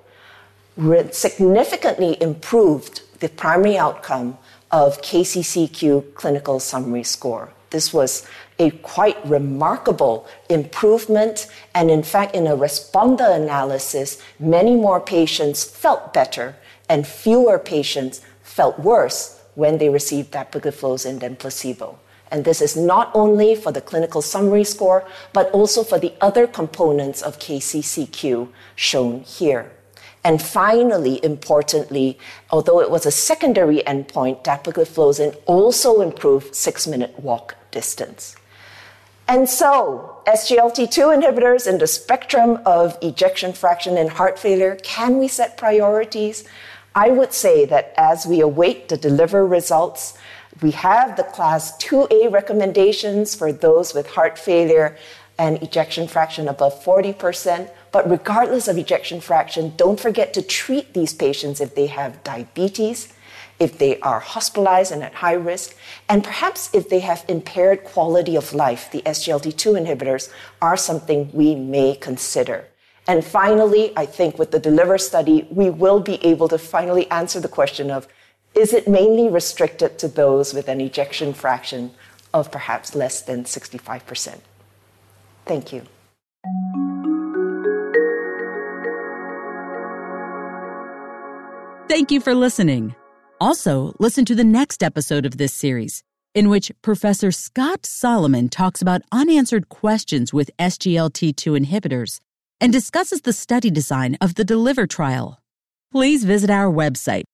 significantly 1.13 2.21
improved 2.21 3.03
the 3.21 3.29
primary 3.29 3.79
outcome 3.79 4.37
of 4.73 5.01
KCCQ 5.03 6.15
clinical 6.15 6.59
summary 6.59 7.05
score. 7.05 7.53
This 7.71 7.95
was 7.95 8.27
a 8.59 8.71
quite 8.71 9.25
remarkable 9.25 10.27
improvement, 10.51 11.47
and 11.77 11.93
in 11.93 12.03
fact, 12.03 12.35
in 12.35 12.49
a 12.49 12.57
responder 12.57 13.37
analysis, 13.37 14.21
many 14.41 14.75
more 14.75 15.01
patients 15.01 15.63
felt 15.63 16.13
better 16.13 16.57
and 16.89 17.07
fewer 17.07 17.57
patients 17.57 18.21
felt 18.43 18.81
worse 18.81 19.36
when 19.57 19.79
they 19.79 19.89
received 19.89 20.31
dapagliflozin 20.31 21.19
than 21.19 21.35
placebo. 21.35 21.99
And 22.31 22.45
this 22.45 22.61
is 22.61 22.77
not 22.77 23.11
only 23.15 23.55
for 23.55 23.73
the 23.73 23.81
clinical 23.81 24.23
summary 24.23 24.65
score, 24.65 25.07
but 25.33 25.51
also 25.51 25.83
for 25.83 25.99
the 25.99 26.13
other 26.21 26.47
components 26.47 27.23
of 27.23 27.39
KCCQ 27.39 28.49
shown 28.77 29.21
here. 29.21 29.73
And 30.25 30.43
finally, 30.43 31.25
importantly, 31.25 32.19
although 32.51 32.81
it 32.81 32.91
was 32.91 33.07
a 33.07 33.13
secondary 33.13 33.79
endpoint, 33.79 34.43
dapagliflozin 34.43 35.37
also 35.47 36.01
improved 36.01 36.55
six 36.55 36.87
minute 36.87 37.19
walk 37.21 37.55
distance. 37.71 38.35
And 39.29 39.49
so, 39.49 40.19
SGLT2 40.27 41.21
inhibitors 41.21 41.67
in 41.67 41.79
the 41.79 41.87
spectrum 41.87 42.61
of 42.65 42.97
ejection 43.03 43.53
fraction 43.53 43.97
and 43.97 44.11
heart 44.11 44.39
failure, 44.39 44.77
can 44.83 45.19
we 45.19 45.29
set 45.29 45.57
priorities? 45.57 46.45
I 46.97 47.11
would 47.11 47.35
say 47.35 47.67
that 47.67 47.93
as 47.99 48.25
we 48.25 48.41
await 48.41 48.89
the 48.89 48.97
deliver 48.97 49.47
results, 49.47 50.17
we 50.63 50.71
have 50.71 51.17
the 51.17 51.25
class 51.25 51.77
2A 51.77 52.33
recommendations 52.33 53.35
for 53.35 53.53
those 53.53 53.93
with 53.93 54.07
heart 54.13 54.39
failure 54.39 54.97
and 55.39 55.63
ejection 55.63 56.09
fraction 56.09 56.49
above 56.49 56.83
40%. 56.83 57.71
But 57.93 58.09
regardless 58.09 58.67
of 58.67 58.79
ejection 58.79 59.21
fraction, 59.21 59.75
don't 59.77 60.01
forget 60.01 60.33
to 60.33 60.43
treat 60.43 60.95
these 60.95 61.13
patients 61.13 61.61
if 61.61 61.75
they 61.75 61.89
have 61.89 62.25
diabetes, 62.25 63.13
if 63.59 63.77
they 63.77 64.01
are 64.01 64.21
hospitalized 64.21 64.91
and 64.91 65.03
at 65.03 65.17
high 65.17 65.35
risk, 65.35 65.77
and 66.09 66.25
perhaps 66.25 66.71
if 66.73 66.89
they 66.89 67.01
have 67.01 67.27
impaired 67.29 67.85
quality 67.85 68.37
of 68.37 68.55
life. 68.55 68.91
The 68.91 69.03
SGLT2 69.03 69.85
inhibitors 69.85 70.33
are 70.63 70.79
something 70.79 71.29
we 71.35 71.55
may 71.55 71.95
consider. 71.95 72.69
And 73.09 73.25
finally, 73.25 73.93
I 73.97 74.05
think 74.05 74.39
with 74.39 74.51
the 74.51 74.59
DELIVER 74.59 74.99
study, 74.99 75.47
we 75.51 75.71
will 75.71 76.01
be 76.01 76.25
able 76.25 76.49
to 76.49 76.59
finally 76.59 77.09
answer 77.11 77.39
the 77.39 77.49
question 77.49 77.91
of 77.91 78.09
is 78.55 78.73
it 78.73 78.89
mainly 78.89 79.29
restricted 79.29 79.99
to 79.99 80.09
those 80.09 80.55
with 80.55 80.69
an 80.69 80.81
ejection 80.81 81.35
fraction 81.35 81.93
of 82.33 82.51
perhaps 82.51 82.95
less 82.95 83.21
than 83.21 83.45
65%? 83.45 84.39
Thank 85.45 85.73
you. 85.73 85.83
Thank 91.89 92.11
you 92.11 92.21
for 92.21 92.35
listening. 92.35 92.97
Also, 93.41 93.95
listen 93.99 94.25
to 94.25 94.35
the 94.35 94.43
next 94.45 94.83
episode 94.83 95.27
of 95.27 95.37
this 95.37 95.53
series, 95.53 96.03
in 96.35 96.49
which 96.49 96.73
Professor 96.83 97.31
Scott 97.31 97.87
Solomon 97.87 98.49
talks 98.49 98.83
about 98.83 99.03
unanswered 99.13 99.69
questions 99.69 100.33
with 100.33 100.51
SGLT2 100.59 101.67
inhibitors 101.67 102.21
and 102.61 102.73
discusses 102.73 103.23
the 103.23 103.33
study 103.33 103.71
design 103.71 104.17
of 104.21 104.35
the 104.35 104.45
DELIVER 104.45 104.87
trial. 104.87 105.41
Please 105.93 106.25
visit 106.25 106.51
our 106.51 106.73
website 106.73 107.25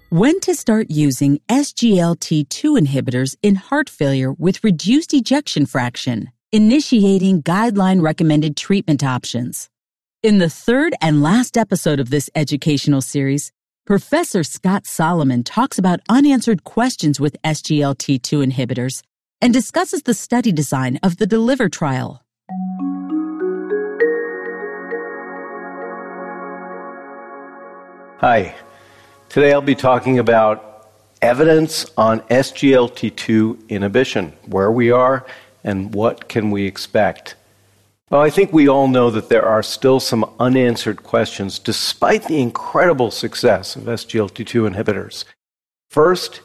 When 0.09 0.39
to 0.41 0.53
start 0.55 0.87
using 0.89 1.39
SGLT2 1.49 2.79
inhibitors 2.79 3.35
in 3.41 3.55
heart 3.55 3.89
failure 3.89 4.31
with 4.31 4.63
reduced 4.63 5.13
ejection 5.13 5.65
fraction, 5.65 6.29
initiating 6.51 7.43
guideline 7.43 8.01
recommended 8.01 8.55
treatment 8.55 9.03
options. 9.03 9.69
In 10.23 10.37
the 10.37 10.49
third 10.49 10.93
and 11.01 11.21
last 11.21 11.57
episode 11.57 11.99
of 11.99 12.09
this 12.09 12.29
educational 12.35 13.01
series, 13.01 13.51
Professor 13.85 14.43
Scott 14.43 14.85
Solomon 14.85 15.43
talks 15.43 15.77
about 15.77 15.99
unanswered 16.09 16.63
questions 16.63 17.19
with 17.19 17.35
SGLT2 17.43 18.51
inhibitors 18.51 19.01
and 19.41 19.53
discusses 19.53 20.03
the 20.03 20.13
study 20.13 20.51
design 20.51 20.99
of 21.03 21.17
the 21.17 21.27
DELIVER 21.27 21.69
trial. 21.69 22.21
Hi. 28.19 28.55
Today 29.29 29.51
I'll 29.51 29.61
be 29.61 29.75
talking 29.75 30.17
about 30.19 30.89
evidence 31.21 31.85
on 31.97 32.21
SGLT2 32.21 33.69
inhibition, 33.69 34.33
where 34.45 34.71
we 34.71 34.89
are 34.89 35.25
and 35.65 35.93
what 35.93 36.29
can 36.29 36.51
we 36.51 36.65
expect. 36.65 37.35
Well, 38.09 38.21
I 38.21 38.29
think 38.29 38.53
we 38.53 38.69
all 38.69 38.87
know 38.87 39.09
that 39.09 39.29
there 39.29 39.45
are 39.45 39.63
still 39.63 39.99
some 39.99 40.31
unanswered 40.39 41.01
questions 41.03 41.57
despite 41.57 42.25
the 42.25 42.39
incredible 42.39 43.09
success 43.09 43.75
of 43.75 43.83
SGLT2 43.83 44.73
inhibitors. 44.73 45.25
First, 45.89 46.41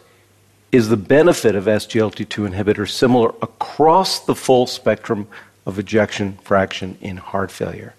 is 0.72 0.88
the 0.88 0.96
benefit 0.96 1.54
of 1.54 1.64
SGLT2 1.64 2.50
inhibitors 2.50 2.90
similar 2.90 3.34
across 3.42 4.20
the 4.20 4.34
full 4.34 4.66
spectrum 4.66 5.28
of 5.66 5.78
ejection 5.78 6.38
fraction 6.42 6.96
in 7.02 7.18
heart 7.18 7.50
failure? 7.50 7.94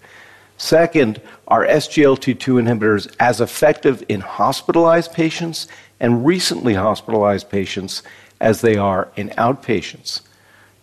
Second, 0.56 1.20
are 1.46 1.64
SGLT2 1.64 2.62
inhibitors 2.62 3.14
as 3.20 3.40
effective 3.40 4.02
in 4.08 4.20
hospitalized 4.20 5.12
patients 5.12 5.68
and 6.00 6.26
recently 6.26 6.74
hospitalized 6.74 7.48
patients 7.48 8.02
as 8.40 8.60
they 8.60 8.76
are 8.76 9.08
in 9.14 9.28
outpatients? 9.30 10.22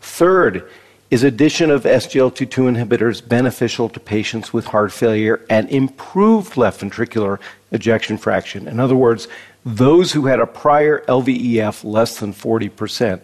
Third, 0.09 0.69
is 1.11 1.23
addition 1.23 1.69
of 1.69 1.83
SGLT2 1.83 2.75
inhibitors 2.75 3.25
beneficial 3.25 3.87
to 3.89 3.99
patients 4.01 4.51
with 4.51 4.65
heart 4.65 4.91
failure 4.91 5.45
and 5.49 5.69
improved 5.69 6.57
left 6.57 6.81
ventricular 6.81 7.39
ejection 7.71 8.17
fraction? 8.17 8.67
In 8.67 8.81
other 8.81 8.97
words, 8.97 9.27
those 9.63 10.11
who 10.11 10.25
had 10.25 10.41
a 10.41 10.47
prior 10.47 11.05
LVEF 11.07 11.85
less 11.85 12.19
than 12.19 12.33
40%. 12.33 13.21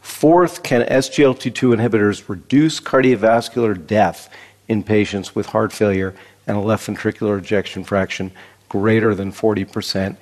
Fourth, 0.00 0.62
can 0.62 0.82
SGLT2 0.82 1.74
inhibitors 1.74 2.28
reduce 2.28 2.80
cardiovascular 2.80 3.74
death 3.84 4.30
in 4.68 4.84
patients 4.84 5.34
with 5.34 5.46
heart 5.46 5.72
failure 5.72 6.14
and 6.46 6.56
a 6.56 6.60
left 6.60 6.86
ventricular 6.86 7.38
ejection 7.38 7.82
fraction 7.82 8.30
greater 8.68 9.14
than 9.14 9.32
40%? 9.32 10.16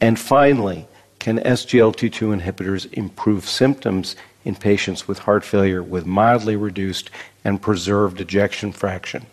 And 0.00 0.18
finally, 0.18 0.88
can 1.18 1.38
SGLT2 1.38 2.40
inhibitors 2.40 2.92
improve 2.94 3.48
symptoms 3.48 4.16
in 4.48 4.54
patients 4.54 5.06
with 5.06 5.18
heart 5.20 5.44
failure 5.44 5.82
with 5.82 6.06
mildly 6.06 6.56
reduced 6.56 7.10
and 7.44 7.60
preserved 7.60 8.18
ejection 8.18 8.72
fraction. 8.72 9.26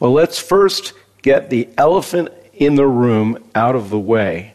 Well, 0.00 0.12
let's 0.12 0.38
first 0.38 0.94
get 1.20 1.50
the 1.50 1.68
elephant 1.76 2.30
in 2.54 2.76
the 2.76 2.86
room 2.86 3.38
out 3.54 3.76
of 3.76 3.90
the 3.90 3.98
way. 3.98 4.54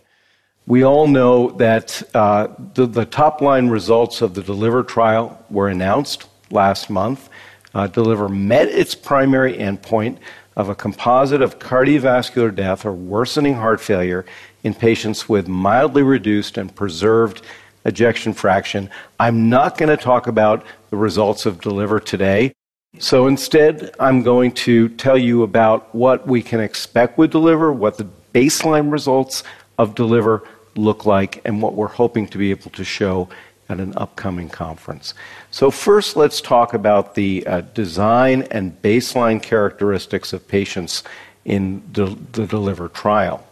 We 0.65 0.83
all 0.83 1.05
know 1.05 1.51
that 1.51 2.01
uh, 2.15 2.47
the, 2.73 2.87
the 2.87 3.05
top 3.05 3.39
line 3.39 3.69
results 3.69 4.21
of 4.21 4.33
the 4.33 4.41
DELIVER 4.41 4.81
trial 4.81 5.45
were 5.51 5.69
announced 5.69 6.27
last 6.49 6.89
month. 6.89 7.29
Uh, 7.75 7.85
DELIVER 7.85 8.29
met 8.29 8.67
its 8.67 8.95
primary 8.95 9.53
endpoint 9.53 10.17
of 10.55 10.69
a 10.69 10.75
composite 10.75 11.43
of 11.43 11.59
cardiovascular 11.59 12.53
death 12.53 12.83
or 12.83 12.93
worsening 12.93 13.55
heart 13.55 13.79
failure 13.79 14.25
in 14.63 14.73
patients 14.73 15.29
with 15.29 15.47
mildly 15.47 16.01
reduced 16.01 16.57
and 16.57 16.75
preserved 16.75 17.43
ejection 17.85 18.33
fraction. 18.33 18.89
I'm 19.19 19.49
not 19.49 19.77
going 19.77 19.89
to 19.89 20.01
talk 20.01 20.27
about 20.27 20.65
the 20.89 20.97
results 20.97 21.45
of 21.45 21.61
Deliver 21.61 21.99
today. 21.99 22.53
So 22.99 23.27
instead, 23.27 23.95
I'm 23.99 24.21
going 24.21 24.51
to 24.51 24.89
tell 24.89 25.17
you 25.17 25.43
about 25.43 25.93
what 25.95 26.27
we 26.27 26.41
can 26.41 26.59
expect 26.59 27.17
with 27.17 27.31
Deliver, 27.31 27.71
what 27.71 27.97
the 27.97 28.07
baseline 28.33 28.91
results 28.91 29.43
of 29.77 29.95
Deliver 29.95 30.43
look 30.75 31.05
like, 31.05 31.41
and 31.45 31.61
what 31.61 31.73
we're 31.73 31.87
hoping 31.87 32.27
to 32.27 32.37
be 32.37 32.51
able 32.51 32.71
to 32.71 32.83
show 32.83 33.29
at 33.69 33.79
an 33.79 33.93
upcoming 33.95 34.49
conference. 34.49 35.13
So, 35.51 35.71
first, 35.71 36.17
let's 36.17 36.41
talk 36.41 36.73
about 36.73 37.15
the 37.15 37.47
uh, 37.47 37.61
design 37.61 38.43
and 38.51 38.79
baseline 38.81 39.41
characteristics 39.41 40.33
of 40.33 40.45
patients 40.47 41.03
in 41.45 41.81
the, 41.93 42.17
the 42.33 42.45
Deliver 42.45 42.89
trial. 42.89 43.45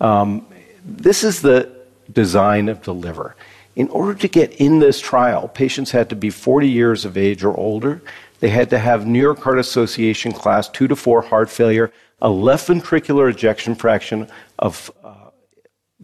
Um, 0.00 0.46
this 0.84 1.22
is 1.22 1.40
the 1.40 1.70
design 2.12 2.68
of 2.68 2.82
Deliver. 2.82 3.36
In 3.76 3.88
order 3.88 4.14
to 4.14 4.28
get 4.28 4.52
in 4.54 4.78
this 4.78 5.00
trial, 5.00 5.48
patients 5.48 5.90
had 5.90 6.08
to 6.10 6.16
be 6.16 6.30
40 6.30 6.68
years 6.68 7.04
of 7.04 7.16
age 7.16 7.42
or 7.42 7.56
older. 7.58 8.00
They 8.40 8.50
had 8.50 8.70
to 8.70 8.78
have 8.78 9.06
New 9.06 9.20
York 9.20 9.40
Heart 9.40 9.58
Association 9.58 10.32
class 10.32 10.68
2 10.68 10.88
to 10.88 10.96
4 10.96 11.22
heart 11.22 11.50
failure, 11.50 11.92
a 12.22 12.30
left 12.30 12.68
ventricular 12.68 13.30
ejection 13.30 13.74
fraction 13.74 14.28
of 14.58 14.92
uh, 15.02 15.14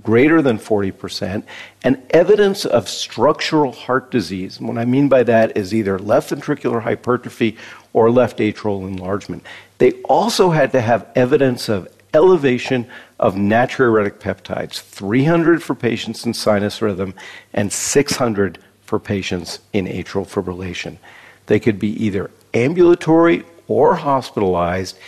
greater 0.03 0.43
than 0.43 0.59
40%, 0.59 1.45
and 1.85 2.03
evidence 2.11 2.65
of 2.65 2.89
structural 2.89 3.73
heart 3.73 4.11
disease. 4.11 4.59
And 4.59 4.67
what 4.67 4.79
I 4.79 4.85
mean 4.85 5.09
by 5.09 5.23
that 5.25 5.57
is 5.57 5.75
either 5.75 5.99
left 5.99 6.31
ventricular 6.31 6.83
hypertrophy 6.83 7.57
or 7.93 8.11
left 8.11 8.39
atrial 8.39 8.87
enlargement. 8.87 9.45
They 9.79 9.93
also 10.03 10.51
had 10.51 10.73
to 10.73 10.81
have 10.81 11.07
evidence 11.15 11.69
of 11.69 11.89
elevation 12.15 12.87
of 13.19 13.35
natriuretic 13.35 14.19
peptides 14.19 14.81
300 14.81 15.63
for 15.63 15.75
patients 15.75 16.25
in 16.25 16.35
sinus 16.35 16.83
rhythm 16.83 17.15
and 17.53 17.73
600 17.73 18.59
for 18.83 18.99
patients 18.99 19.61
in 19.73 19.87
atrial 19.87 20.27
fibrillation. 20.27 20.99
They 21.47 21.61
could 21.61 21.79
be 21.79 22.05
either 22.05 22.31
ambulatory 22.55 23.45
or 23.69 23.95
hospitalized, 23.95 24.99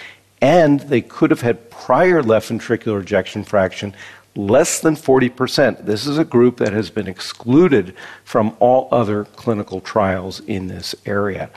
and 0.41 0.81
they 0.81 1.01
could 1.01 1.31
have 1.31 1.41
had 1.41 1.71
prior 1.71 2.23
left 2.23 2.51
ventricular 2.51 3.01
ejection 3.01 3.45
fraction 3.45 3.95
less 4.35 4.81
than 4.81 4.95
40%. 4.95 5.85
This 5.85 6.07
is 6.07 6.19
a 6.19 6.25
group 6.25 6.57
that 6.57 6.73
has 6.73 6.91
been 6.91 7.07
excluded 7.07 7.95
from 8.25 8.57
all 8.61 8.89
other 8.91 9.25
clinical 9.25 9.81
trials 9.81 10.41
in 10.41 10.69
this 10.69 10.95
area. 11.05 11.51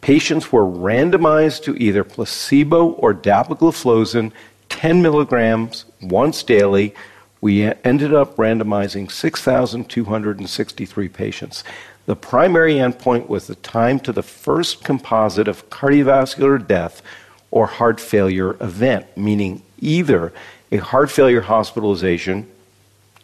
Patients 0.00 0.50
were 0.50 0.64
randomized 0.64 1.62
to 1.64 1.76
either 1.76 2.04
placebo 2.04 2.92
or 2.92 3.14
dapagliflozin 3.14 4.32
10 4.70 5.02
milligrams 5.02 5.84
once 6.00 6.42
daily. 6.42 6.94
We 7.40 7.62
ended 7.84 8.14
up 8.14 8.36
randomizing 8.36 9.10
6,263 9.10 11.08
patients. 11.08 11.64
The 12.06 12.16
primary 12.16 12.74
endpoint 12.74 13.28
was 13.28 13.46
the 13.46 13.54
time 13.56 14.00
to 14.00 14.12
the 14.12 14.22
first 14.22 14.82
composite 14.82 15.46
of 15.48 15.68
cardiovascular 15.70 16.66
death 16.66 17.02
or 17.50 17.66
heart 17.66 18.00
failure 18.00 18.56
event, 18.60 19.06
meaning 19.16 19.62
either 19.78 20.32
a 20.72 20.78
heart 20.78 21.10
failure 21.10 21.42
hospitalization 21.42 22.50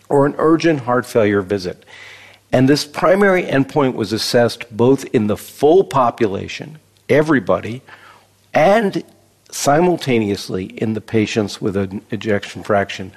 or 0.08 0.26
an 0.26 0.34
urgent 0.38 0.80
heart 0.80 1.06
failure 1.06 1.42
visit. 1.42 1.84
And 2.52 2.68
this 2.68 2.84
primary 2.84 3.42
endpoint 3.42 3.94
was 3.94 4.12
assessed 4.12 4.64
both 4.76 5.04
in 5.06 5.26
the 5.26 5.36
full 5.36 5.84
population, 5.84 6.78
everybody, 7.08 7.82
and 8.54 9.04
simultaneously 9.50 10.66
in 10.66 10.94
the 10.94 11.00
patients 11.00 11.60
with 11.60 11.76
an 11.76 12.02
ejection 12.10 12.62
fraction 12.62 13.12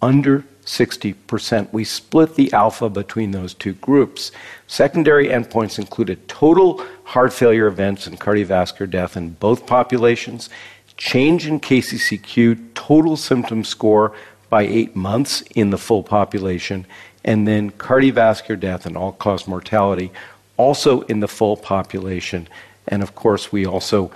under 0.00 0.44
60%. 0.64 1.72
We 1.72 1.84
split 1.84 2.34
the 2.34 2.52
alpha 2.52 2.88
between 2.88 3.30
those 3.32 3.54
two 3.54 3.74
groups. 3.74 4.32
Secondary 4.66 5.28
endpoints 5.28 5.78
included 5.78 6.26
total 6.28 6.84
heart 7.04 7.32
failure 7.32 7.66
events 7.66 8.06
and 8.06 8.20
cardiovascular 8.20 8.88
death 8.88 9.16
in 9.16 9.30
both 9.30 9.66
populations, 9.66 10.48
change 10.96 11.46
in 11.46 11.60
KCCQ, 11.60 12.74
total 12.74 13.16
symptom 13.16 13.64
score 13.64 14.14
by 14.48 14.62
eight 14.62 14.94
months 14.94 15.42
in 15.54 15.70
the 15.70 15.78
full 15.78 16.02
population, 16.02 16.86
and 17.24 17.46
then 17.46 17.70
cardiovascular 17.72 18.58
death 18.58 18.86
and 18.86 18.96
all 18.96 19.12
cause 19.12 19.46
mortality 19.46 20.10
also 20.56 21.00
in 21.02 21.20
the 21.20 21.28
full 21.28 21.56
population. 21.56 22.48
And 22.86 23.02
of 23.02 23.14
course, 23.14 23.50
we 23.50 23.66
also 23.66 24.10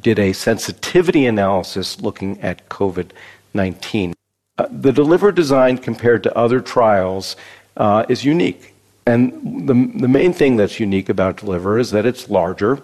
did 0.00 0.18
a 0.18 0.32
sensitivity 0.32 1.26
analysis 1.26 2.00
looking 2.00 2.40
at 2.40 2.68
COVID 2.68 3.10
19. 3.54 4.14
Uh, 4.58 4.66
the 4.70 4.92
deliver 4.92 5.32
design 5.32 5.78
compared 5.78 6.22
to 6.22 6.36
other 6.36 6.60
trials 6.60 7.36
uh, 7.76 8.04
is 8.08 8.24
unique. 8.24 8.74
And 9.06 9.66
the, 9.68 9.74
the 9.74 10.08
main 10.08 10.32
thing 10.32 10.56
that's 10.56 10.78
unique 10.78 11.08
about 11.08 11.38
deliver 11.38 11.78
is 11.78 11.90
that 11.90 12.06
it's 12.06 12.28
larger. 12.28 12.82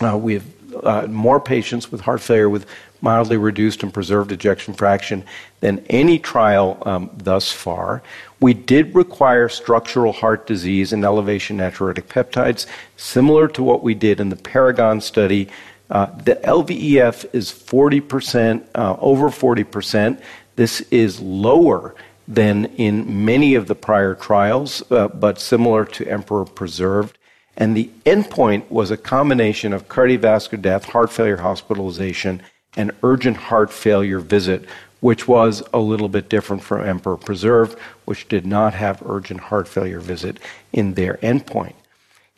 Uh, 0.00 0.16
we 0.16 0.34
have 0.34 0.44
uh, 0.82 1.06
more 1.08 1.40
patients 1.40 1.90
with 1.90 2.00
heart 2.00 2.20
failure 2.20 2.48
with 2.48 2.66
mildly 3.00 3.36
reduced 3.36 3.82
and 3.82 3.92
preserved 3.92 4.32
ejection 4.32 4.72
fraction 4.72 5.24
than 5.60 5.84
any 5.90 6.18
trial 6.18 6.80
um, 6.86 7.10
thus 7.16 7.50
far. 7.50 8.02
We 8.40 8.54
did 8.54 8.94
require 8.94 9.48
structural 9.48 10.12
heart 10.12 10.46
disease 10.46 10.92
and 10.92 11.04
elevation 11.04 11.58
natriuretic 11.58 12.04
peptides, 12.04 12.66
similar 12.96 13.48
to 13.48 13.62
what 13.62 13.82
we 13.82 13.94
did 13.94 14.20
in 14.20 14.28
the 14.28 14.36
Paragon 14.36 15.00
study 15.00 15.48
the 15.92 16.40
LVEF 16.42 17.34
is 17.34 17.52
40%, 17.52 18.64
uh, 18.74 18.96
over 18.98 19.28
40%. 19.28 20.20
This 20.56 20.80
is 20.90 21.20
lower 21.20 21.94
than 22.26 22.66
in 22.76 23.24
many 23.24 23.54
of 23.54 23.66
the 23.66 23.74
prior 23.74 24.14
trials, 24.14 24.82
uh, 24.90 25.08
but 25.08 25.38
similar 25.38 25.84
to 25.84 26.08
Emperor 26.08 26.44
Preserved. 26.44 27.18
And 27.56 27.76
the 27.76 27.90
endpoint 28.06 28.70
was 28.70 28.90
a 28.90 28.96
combination 28.96 29.72
of 29.72 29.88
cardiovascular 29.88 30.62
death, 30.62 30.84
heart 30.86 31.12
failure 31.12 31.38
hospitalization, 31.38 32.42
and 32.76 32.92
urgent 33.02 33.36
heart 33.36 33.70
failure 33.70 34.20
visit, 34.20 34.64
which 35.00 35.28
was 35.28 35.62
a 35.74 35.78
little 35.78 36.08
bit 36.08 36.30
different 36.30 36.62
from 36.62 36.86
Emperor 36.86 37.18
Preserved, 37.18 37.78
which 38.06 38.28
did 38.28 38.46
not 38.46 38.72
have 38.72 39.02
urgent 39.04 39.40
heart 39.40 39.68
failure 39.68 40.00
visit 40.00 40.38
in 40.72 40.94
their 40.94 41.18
endpoint. 41.18 41.74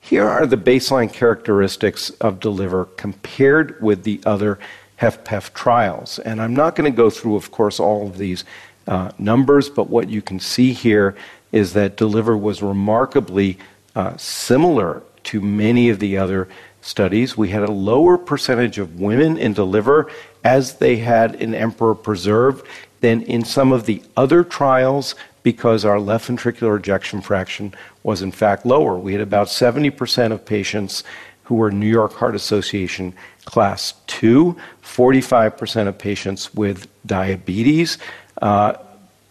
Here 0.04 0.28
are 0.28 0.46
the 0.46 0.58
baseline 0.58 1.10
characteristics 1.10 2.10
of 2.20 2.38
Deliver 2.38 2.84
compared 2.84 3.80
with 3.80 4.02
the 4.02 4.20
other 4.26 4.58
HFpEF 5.00 5.54
trials. 5.54 6.18
And 6.18 6.42
I'm 6.42 6.54
not 6.54 6.76
going 6.76 6.92
to 6.92 6.94
go 6.94 7.08
through, 7.08 7.36
of 7.36 7.50
course, 7.50 7.80
all 7.80 8.06
of 8.06 8.18
these 8.18 8.44
uh, 8.86 9.12
numbers, 9.16 9.70
but 9.70 9.88
what 9.88 10.10
you 10.10 10.20
can 10.20 10.40
see 10.40 10.74
here 10.74 11.16
is 11.52 11.72
that 11.72 11.96
Deliver 11.96 12.36
was 12.36 12.62
remarkably 12.62 13.56
uh, 13.96 14.14
similar 14.18 15.02
to 15.24 15.40
many 15.40 15.88
of 15.88 16.00
the 16.00 16.18
other 16.18 16.48
studies. 16.82 17.38
We 17.38 17.48
had 17.48 17.62
a 17.62 17.72
lower 17.72 18.18
percentage 18.18 18.76
of 18.76 19.00
women 19.00 19.38
in 19.38 19.54
Deliver 19.54 20.10
as 20.44 20.74
they 20.74 20.96
had 20.96 21.36
in 21.36 21.54
Emperor 21.54 21.94
Preserved 21.94 22.66
than 23.00 23.22
in 23.22 23.42
some 23.42 23.72
of 23.72 23.86
the 23.86 24.02
other 24.18 24.44
trials 24.44 25.14
because 25.44 25.84
our 25.84 26.00
left 26.00 26.28
ventricular 26.28 26.76
ejection 26.76 27.20
fraction 27.20 27.72
was 28.02 28.22
in 28.22 28.32
fact 28.32 28.66
lower. 28.66 28.98
We 28.98 29.12
had 29.12 29.20
about 29.20 29.46
70% 29.46 30.32
of 30.32 30.44
patients 30.44 31.04
who 31.44 31.54
were 31.54 31.70
New 31.70 31.86
York 31.86 32.14
Heart 32.14 32.34
Association 32.34 33.14
class 33.44 33.94
2, 34.08 34.56
45% 34.82 35.86
of 35.86 35.98
patients 35.98 36.52
with 36.54 36.88
diabetes, 37.06 37.98
uh, 38.42 38.74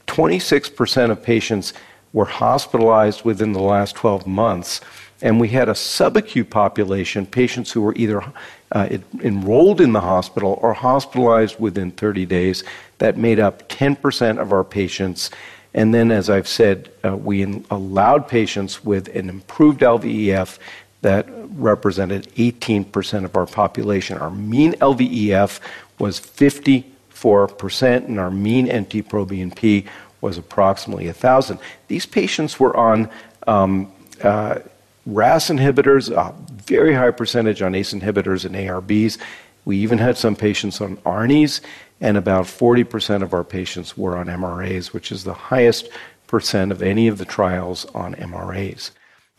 26% 0.07 1.09
of 1.09 1.23
patients 1.23 1.73
were 2.13 2.25
hospitalized 2.25 3.25
within 3.25 3.53
the 3.53 3.61
last 3.61 3.95
12 3.95 4.27
months. 4.27 4.79
And 5.23 5.39
we 5.39 5.47
had 5.47 5.69
a 5.69 5.73
subacute 5.73 6.49
population, 6.51 7.25
patients 7.25 7.71
who 7.71 7.81
were 7.81 7.95
either 7.95 8.23
uh, 8.71 8.89
enrolled 9.21 9.81
in 9.81 9.93
the 9.93 10.01
hospital 10.01 10.59
or 10.61 10.73
hospitalized 10.73 11.59
within 11.59 11.91
30 11.91 12.25
days, 12.27 12.63
that 12.99 13.17
made 13.17 13.39
up 13.39 13.67
10% 13.69 14.39
of 14.39 14.53
our 14.53 14.63
patients. 14.63 15.31
And 15.73 15.93
then, 15.93 16.11
as 16.11 16.29
I've 16.29 16.47
said, 16.47 16.91
uh, 17.03 17.17
we 17.17 17.43
allowed 17.71 18.27
patients 18.27 18.83
with 18.83 19.07
an 19.15 19.29
improved 19.29 19.81
LVEF 19.81 20.59
that 21.01 21.27
represented 21.55 22.27
18% 22.35 23.25
of 23.25 23.35
our 23.35 23.45
population. 23.45 24.17
Our 24.17 24.29
mean 24.29 24.73
LVEF 24.73 25.59
was 25.99 26.19
54%, 26.19 28.07
and 28.07 28.19
our 28.19 28.31
mean 28.31 28.65
NT-proBNP 28.65 29.87
was 30.21 30.37
approximately 30.37 31.05
1,000. 31.05 31.59
These 31.87 32.05
patients 32.05 32.59
were 32.59 32.75
on 32.77 33.09
um, 33.45 33.91
uh, 34.23 34.59
RAS 35.05 35.49
inhibitors, 35.49 36.09
a 36.09 36.33
very 36.63 36.93
high 36.93 37.11
percentage 37.11 37.61
on 37.61 37.75
ACE 37.75 37.93
inhibitors 37.93 38.45
and 38.45 38.55
ARBs. 38.55 39.17
We 39.65 39.77
even 39.77 39.97
had 39.97 40.17
some 40.17 40.35
patients 40.35 40.79
on 40.81 40.97
ARNIs, 41.05 41.61
and 42.03 42.17
about 42.17 42.45
40% 42.45 43.23
of 43.23 43.33
our 43.33 43.45
patients 43.45 43.97
were 43.97 44.17
on 44.17 44.27
MRAs, 44.27 44.87
which 44.87 45.09
is 45.09 45.23
the 45.23 45.33
highest 45.33 45.87
percent 46.27 46.73
of 46.73 46.83
any 46.83 47.07
of 47.07 47.17
the 47.17 47.23
trials 47.25 47.85
on 47.95 48.13
MRAs. 48.15 48.91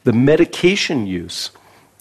The 0.04 0.14
medication 0.14 1.06
use 1.06 1.50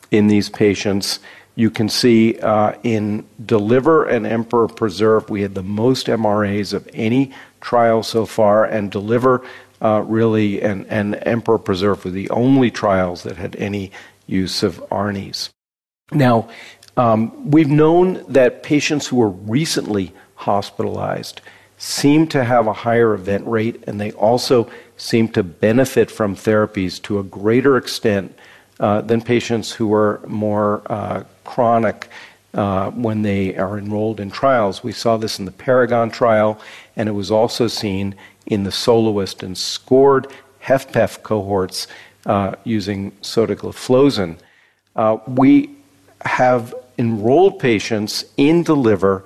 in 0.09 0.27
these 0.27 0.49
patients, 0.49 1.19
you 1.55 1.69
can 1.69 1.89
see 1.89 2.39
uh, 2.39 2.75
in 2.81 3.25
Deliver 3.45 4.05
and 4.05 4.25
Emperor 4.25 4.69
Preserve, 4.69 5.29
we 5.29 5.41
had 5.41 5.53
the 5.53 5.63
most 5.63 6.07
MRAs 6.07 6.73
of 6.73 6.87
any 6.93 7.33
trial 7.59 8.01
so 8.01 8.25
far, 8.25 8.63
and 8.63 8.89
Deliver 8.89 9.45
uh, 9.81 10.01
really 10.07 10.61
and, 10.61 10.85
and 10.87 11.19
Emperor 11.25 11.57
Preserve 11.57 12.05
were 12.05 12.11
the 12.11 12.29
only 12.29 12.71
trials 12.71 13.23
that 13.23 13.35
had 13.35 13.57
any 13.57 13.91
use 14.27 14.63
of 14.63 14.81
ARNIs. 14.89 15.49
Now, 16.13 16.47
um, 16.95 17.51
we've 17.51 17.69
known 17.69 18.23
that 18.31 18.63
patients 18.63 19.07
who 19.07 19.17
were 19.17 19.29
recently 19.29 20.13
hospitalized 20.43 21.41
seem 21.77 22.27
to 22.27 22.43
have 22.43 22.67
a 22.67 22.73
higher 22.73 23.13
event 23.13 23.45
rate, 23.45 23.83
and 23.87 23.99
they 23.99 24.11
also 24.13 24.69
seem 24.95 25.27
to 25.27 25.43
benefit 25.43 26.09
from 26.09 26.35
therapies 26.35 27.01
to 27.01 27.19
a 27.19 27.23
greater 27.23 27.75
extent 27.75 28.33
uh, 28.79 29.01
than 29.01 29.21
patients 29.21 29.71
who 29.71 29.93
are 29.93 30.21
more 30.27 30.81
uh, 30.85 31.23
chronic 31.43 32.07
uh, 32.53 32.89
when 32.91 33.21
they 33.21 33.55
are 33.57 33.77
enrolled 33.77 34.19
in 34.19 34.31
trials. 34.31 34.83
We 34.83 34.93
saw 34.93 35.17
this 35.17 35.39
in 35.39 35.45
the 35.45 35.51
Paragon 35.51 36.09
trial, 36.09 36.59
and 36.95 37.09
it 37.09 37.13
was 37.13 37.31
also 37.31 37.67
seen 37.67 38.15
in 38.45 38.63
the 38.63 38.71
soloist 38.71 39.43
and 39.43 39.57
scored 39.57 40.27
HFpEF 40.63 41.23
cohorts 41.23 41.87
uh, 42.25 42.55
using 42.63 43.11
sotagliflozin. 43.21 44.37
Uh, 44.95 45.17
we 45.27 45.75
have 46.23 46.73
enrolled 46.97 47.59
patients 47.59 48.25
in 48.37 48.63
Deliver 48.63 49.25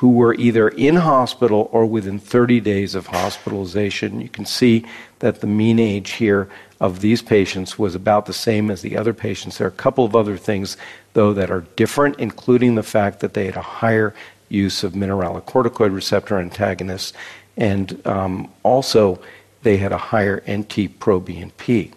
who 0.00 0.08
were 0.08 0.32
either 0.36 0.70
in 0.70 0.96
hospital 0.96 1.68
or 1.72 1.84
within 1.84 2.18
30 2.18 2.58
days 2.60 2.94
of 2.94 3.08
hospitalization. 3.08 4.22
You 4.22 4.30
can 4.30 4.46
see 4.46 4.86
that 5.18 5.42
the 5.42 5.46
mean 5.46 5.78
age 5.78 6.12
here 6.12 6.48
of 6.80 7.02
these 7.02 7.20
patients 7.20 7.78
was 7.78 7.94
about 7.94 8.24
the 8.24 8.32
same 8.32 8.70
as 8.70 8.80
the 8.80 8.96
other 8.96 9.12
patients. 9.12 9.58
There 9.58 9.66
are 9.66 9.68
a 9.68 9.84
couple 9.84 10.06
of 10.06 10.16
other 10.16 10.38
things, 10.38 10.78
though, 11.12 11.34
that 11.34 11.50
are 11.50 11.66
different, 11.76 12.18
including 12.18 12.76
the 12.76 12.82
fact 12.82 13.20
that 13.20 13.34
they 13.34 13.44
had 13.44 13.58
a 13.58 13.60
higher 13.60 14.14
use 14.48 14.82
of 14.82 14.94
mineralocorticoid 14.94 15.94
receptor 15.94 16.38
antagonists, 16.38 17.12
and 17.58 18.00
um, 18.06 18.50
also 18.62 19.20
they 19.64 19.76
had 19.76 19.92
a 19.92 19.98
higher 19.98 20.42
NT 20.48 20.98
proBNP. 20.98 21.92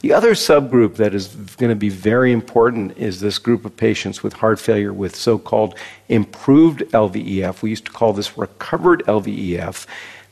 The 0.00 0.14
other 0.14 0.32
subgroup 0.32 0.96
that 0.96 1.14
is 1.14 1.28
going 1.28 1.68
to 1.68 1.76
be 1.76 1.90
very 1.90 2.32
important 2.32 2.96
is 2.96 3.20
this 3.20 3.38
group 3.38 3.66
of 3.66 3.76
patients 3.76 4.22
with 4.22 4.32
heart 4.32 4.58
failure 4.58 4.94
with 4.94 5.14
so 5.14 5.38
called 5.38 5.74
improved 6.08 6.80
LVEF. 6.92 7.60
We 7.60 7.70
used 7.70 7.84
to 7.84 7.92
call 7.92 8.14
this 8.14 8.38
recovered 8.38 9.02
LVEF. 9.06 9.86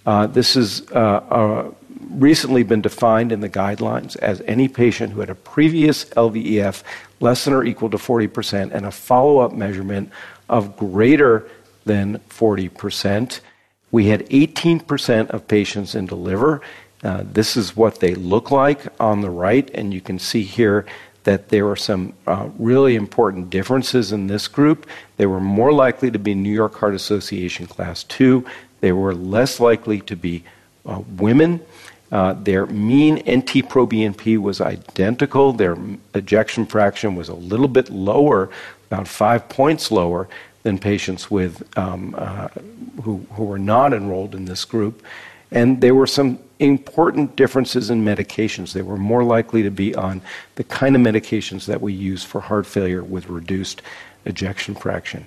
Uh, 0.06 0.26
this 0.26 0.54
has 0.54 0.86
uh, 0.92 0.98
uh, 0.98 1.70
recently 2.10 2.62
been 2.62 2.80
defined 2.80 3.30
in 3.30 3.40
the 3.40 3.48
guidelines 3.50 4.16
as 4.16 4.40
any 4.46 4.68
patient 4.68 5.12
who 5.12 5.20
had 5.20 5.28
a 5.28 5.34
previous 5.34 6.06
LVEF 6.06 6.82
less 7.20 7.44
than 7.44 7.52
or 7.52 7.62
equal 7.62 7.90
to 7.90 7.98
40% 7.98 8.72
and 8.72 8.86
a 8.86 8.90
follow 8.90 9.38
up 9.38 9.52
measurement 9.52 10.10
of 10.48 10.78
greater 10.78 11.46
than 11.84 12.18
40%. 12.30 13.40
We 13.90 14.06
had 14.06 14.26
18% 14.30 15.28
of 15.28 15.46
patients 15.46 15.94
in 15.94 16.06
DELIVER 16.06 16.62
uh, 17.03 17.22
this 17.24 17.57
is 17.57 17.76
what 17.76 18.01
they 18.01 18.14
look 18.14 18.51
like 18.51 18.80
on 19.01 19.20
the 19.20 19.30
right, 19.30 19.70
and 19.74 19.94
you 19.94 20.01
can 20.01 20.18
see 20.18 20.42
here 20.42 20.84
that 21.24 21.51
there 21.51 21.66
were 21.66 21.76
some 21.76 22.14
uh, 22.26 22.49
really 22.59 22.94
important 22.94 23.51
differences 23.51 24.12
in 24.12 24.26
this 24.26 24.49
group. 24.49 24.86
They 25.16 25.26
were 25.26 25.40
more 25.40 25.72
likely 25.72 26.11
to 26.11 26.18
be 26.18 26.34
New 26.34 26.53
York 26.53 26.74
Heart 26.76 26.94
Association 26.94 27.66
Class 27.66 28.05
2. 28.05 28.44
They 28.80 28.92
were 28.92 29.14
less 29.14 29.61
likely 29.61 30.01
to 30.03 30.16
be 30.16 30.44
uh, 30.86 31.03
women. 31.16 31.61
Uh, 32.11 32.32
their 32.32 32.66
mean 32.66 33.16
NT 33.16 33.68
proBNP 33.68 34.38
was 34.38 34.61
identical. 34.61 35.53
Their 35.53 35.76
ejection 36.14 36.64
fraction 36.64 37.14
was 37.14 37.28
a 37.28 37.34
little 37.34 37.68
bit 37.68 37.90
lower, 37.90 38.49
about 38.86 39.07
five 39.07 39.49
points 39.51 39.90
lower 39.90 40.28
than 40.62 40.78
patients 40.78 41.30
with 41.30 41.62
um, 41.78 42.14
uh, 42.16 42.49
who, 43.03 43.26
who 43.32 43.44
were 43.44 43.59
not 43.59 43.92
enrolled 43.92 44.34
in 44.34 44.46
this 44.46 44.64
group. 44.64 45.05
And 45.51 45.80
there 45.80 45.94
were 45.94 46.07
some 46.07 46.38
important 46.59 47.36
differences 47.36 47.90
in 47.90 48.05
medications. 48.05 48.72
They 48.72 48.82
were 48.82 48.96
more 48.96 49.24
likely 49.24 49.62
to 49.62 49.70
be 49.70 49.94
on 49.94 50.20
the 50.57 50.64
kind 50.64 50.96
of 50.96 51.03
medications 51.03 51.66
that 51.66 51.80
we 51.80 51.92
use 51.92 52.24
for 52.24 52.40
heart 52.40 52.66
failure 52.66 53.03
with 53.03 53.28
reduced 53.28 53.80
ejection 54.24 54.74
fraction. 54.74 55.26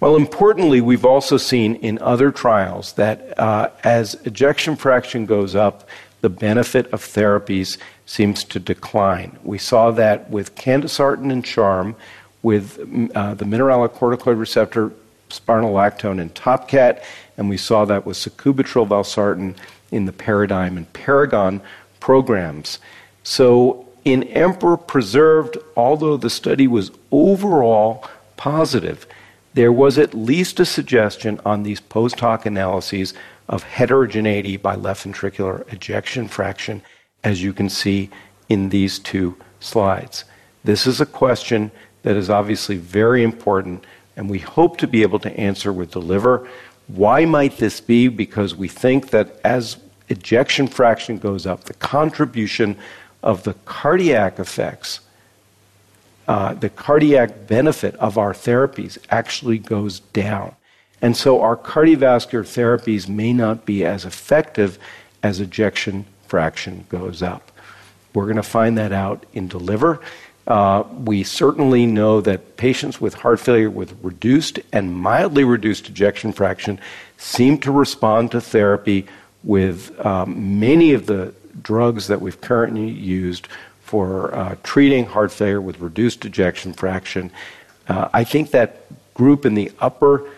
Well, 0.00 0.16
importantly, 0.16 0.80
we've 0.80 1.04
also 1.04 1.36
seen 1.36 1.76
in 1.76 1.98
other 2.00 2.32
trials 2.32 2.94
that 2.94 3.38
uh, 3.38 3.70
as 3.84 4.14
ejection 4.24 4.74
fraction 4.74 5.26
goes 5.26 5.54
up, 5.54 5.88
the 6.22 6.28
benefit 6.28 6.92
of 6.92 7.02
therapies 7.02 7.78
seems 8.06 8.42
to 8.44 8.58
decline. 8.58 9.38
We 9.44 9.58
saw 9.58 9.90
that 9.92 10.30
with 10.30 10.54
candesartan 10.54 11.30
and 11.30 11.44
charm, 11.44 11.94
with 12.42 12.78
uh, 13.14 13.34
the 13.34 13.44
mineralocorticoid 13.44 14.38
receptor 14.38 14.92
spironolactone 15.30 16.20
and 16.20 16.34
TopCat, 16.34 17.04
and 17.36 17.48
we 17.48 17.56
saw 17.56 17.84
that 17.84 18.04
with 18.06 18.16
sacubitril 18.16 18.86
valsartan 18.86 19.56
in 19.90 20.06
the 20.06 20.12
Paradigm 20.12 20.76
and 20.76 20.92
Paragon 20.92 21.60
programs. 22.00 22.78
So, 23.22 23.86
in 24.04 24.24
Emperor 24.24 24.76
Preserved, 24.76 25.56
although 25.76 26.16
the 26.16 26.30
study 26.30 26.66
was 26.66 26.90
overall 27.12 28.04
positive, 28.36 29.06
there 29.54 29.72
was 29.72 29.98
at 29.98 30.14
least 30.14 30.58
a 30.58 30.64
suggestion 30.64 31.40
on 31.44 31.62
these 31.62 31.80
post 31.80 32.18
hoc 32.18 32.46
analyses 32.46 33.14
of 33.48 33.62
heterogeneity 33.62 34.56
by 34.56 34.74
left 34.74 35.06
ventricular 35.06 35.70
ejection 35.72 36.26
fraction, 36.26 36.82
as 37.22 37.42
you 37.42 37.52
can 37.52 37.68
see 37.68 38.10
in 38.48 38.70
these 38.70 38.98
two 38.98 39.36
slides. 39.60 40.24
This 40.64 40.86
is 40.86 41.00
a 41.00 41.06
question 41.06 41.70
that 42.02 42.16
is 42.16 42.30
obviously 42.30 42.76
very 42.76 43.22
important, 43.22 43.84
and 44.16 44.28
we 44.28 44.38
hope 44.38 44.76
to 44.78 44.86
be 44.86 45.02
able 45.02 45.18
to 45.20 45.38
answer 45.38 45.72
with 45.72 45.92
DELIVER. 45.92 46.48
Why 46.94 47.24
might 47.24 47.56
this 47.56 47.80
be? 47.80 48.08
Because 48.08 48.54
we 48.54 48.68
think 48.68 49.10
that 49.10 49.40
as 49.42 49.78
ejection 50.10 50.66
fraction 50.66 51.16
goes 51.16 51.46
up, 51.46 51.64
the 51.64 51.74
contribution 51.74 52.76
of 53.22 53.44
the 53.44 53.54
cardiac 53.64 54.38
effects, 54.38 55.00
uh, 56.28 56.52
the 56.52 56.68
cardiac 56.68 57.46
benefit 57.46 57.94
of 57.96 58.18
our 58.18 58.34
therapies 58.34 58.98
actually 59.10 59.58
goes 59.58 60.00
down. 60.00 60.54
And 61.00 61.16
so 61.16 61.40
our 61.40 61.56
cardiovascular 61.56 62.44
therapies 62.44 63.08
may 63.08 63.32
not 63.32 63.64
be 63.64 63.86
as 63.86 64.04
effective 64.04 64.78
as 65.22 65.40
ejection 65.40 66.04
fraction 66.26 66.84
goes 66.90 67.22
up. 67.22 67.50
We're 68.14 68.24
going 68.24 68.36
to 68.36 68.42
find 68.42 68.76
that 68.76 68.92
out 68.92 69.24
in 69.32 69.48
DELIVER. 69.48 69.98
Uh, 70.46 70.82
we 71.04 71.22
certainly 71.22 71.86
know 71.86 72.20
that 72.20 72.56
patients 72.56 73.00
with 73.00 73.14
heart 73.14 73.38
failure 73.38 73.70
with 73.70 73.96
reduced 74.02 74.58
and 74.72 74.94
mildly 74.94 75.44
reduced 75.44 75.88
ejection 75.88 76.32
fraction 76.32 76.80
seem 77.16 77.56
to 77.58 77.70
respond 77.70 78.30
to 78.30 78.40
therapy 78.40 79.06
with 79.44 79.98
um, 80.04 80.58
many 80.58 80.92
of 80.92 81.06
the 81.06 81.32
drugs 81.62 82.08
that 82.08 82.20
we've 82.20 82.40
currently 82.40 82.88
used 82.88 83.46
for 83.82 84.34
uh, 84.34 84.56
treating 84.62 85.04
heart 85.06 85.30
failure 85.30 85.60
with 85.60 85.78
reduced 85.80 86.24
ejection 86.24 86.72
fraction. 86.72 87.30
Uh, 87.88 88.08
I 88.12 88.24
think 88.24 88.50
that 88.50 88.86
group 89.14 89.44
in 89.44 89.54
the 89.54 89.70
upper 89.80 90.28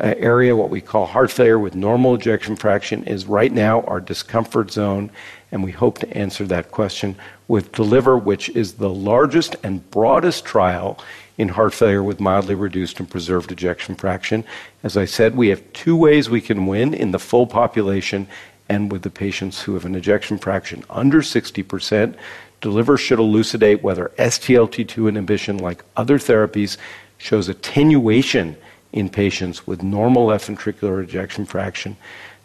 uh, 0.00 0.14
area, 0.16 0.56
what 0.56 0.70
we 0.70 0.80
call 0.80 1.06
heart 1.06 1.30
failure 1.30 1.58
with 1.58 1.74
normal 1.74 2.16
ejection 2.16 2.56
fraction, 2.56 3.04
is 3.04 3.26
right 3.26 3.52
now 3.52 3.82
our 3.82 4.00
discomfort 4.00 4.72
zone, 4.72 5.10
and 5.54 5.62
we 5.62 5.70
hope 5.70 5.98
to 5.98 6.16
answer 6.16 6.44
that 6.44 6.72
question 6.72 7.14
with 7.46 7.70
DELIVER, 7.70 8.18
which 8.18 8.48
is 8.50 8.72
the 8.72 8.90
largest 8.90 9.54
and 9.62 9.88
broadest 9.92 10.44
trial 10.44 10.98
in 11.38 11.48
heart 11.48 11.72
failure 11.72 12.02
with 12.02 12.18
mildly 12.18 12.56
reduced 12.56 12.98
and 12.98 13.08
preserved 13.08 13.52
ejection 13.52 13.94
fraction. 13.94 14.42
As 14.82 14.96
I 14.96 15.04
said, 15.04 15.36
we 15.36 15.48
have 15.48 15.72
two 15.72 15.94
ways 15.94 16.28
we 16.28 16.40
can 16.40 16.66
win 16.66 16.92
in 16.92 17.12
the 17.12 17.20
full 17.20 17.46
population 17.46 18.26
and 18.68 18.90
with 18.90 19.02
the 19.02 19.10
patients 19.10 19.62
who 19.62 19.74
have 19.74 19.84
an 19.84 19.94
ejection 19.94 20.38
fraction 20.38 20.82
under 20.90 21.22
60%. 21.22 22.16
DELIVER 22.60 22.96
should 22.96 23.20
elucidate 23.20 23.80
whether 23.80 24.10
SGLT2 24.18 25.08
inhibition, 25.08 25.58
like 25.58 25.84
other 25.96 26.18
therapies, 26.18 26.78
shows 27.18 27.48
attenuation 27.48 28.56
in 28.92 29.08
patients 29.08 29.68
with 29.68 29.84
normal 29.84 30.26
left 30.26 30.48
ventricular 30.48 31.00
ejection 31.00 31.46
fraction. 31.46 31.96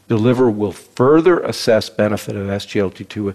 DELIVER 0.10 0.50
will 0.50 0.72
further 0.72 1.40
assess 1.42 1.88
benefit 1.88 2.36
of 2.36 2.48
SGLT2 2.48 3.30
uh, 3.30 3.34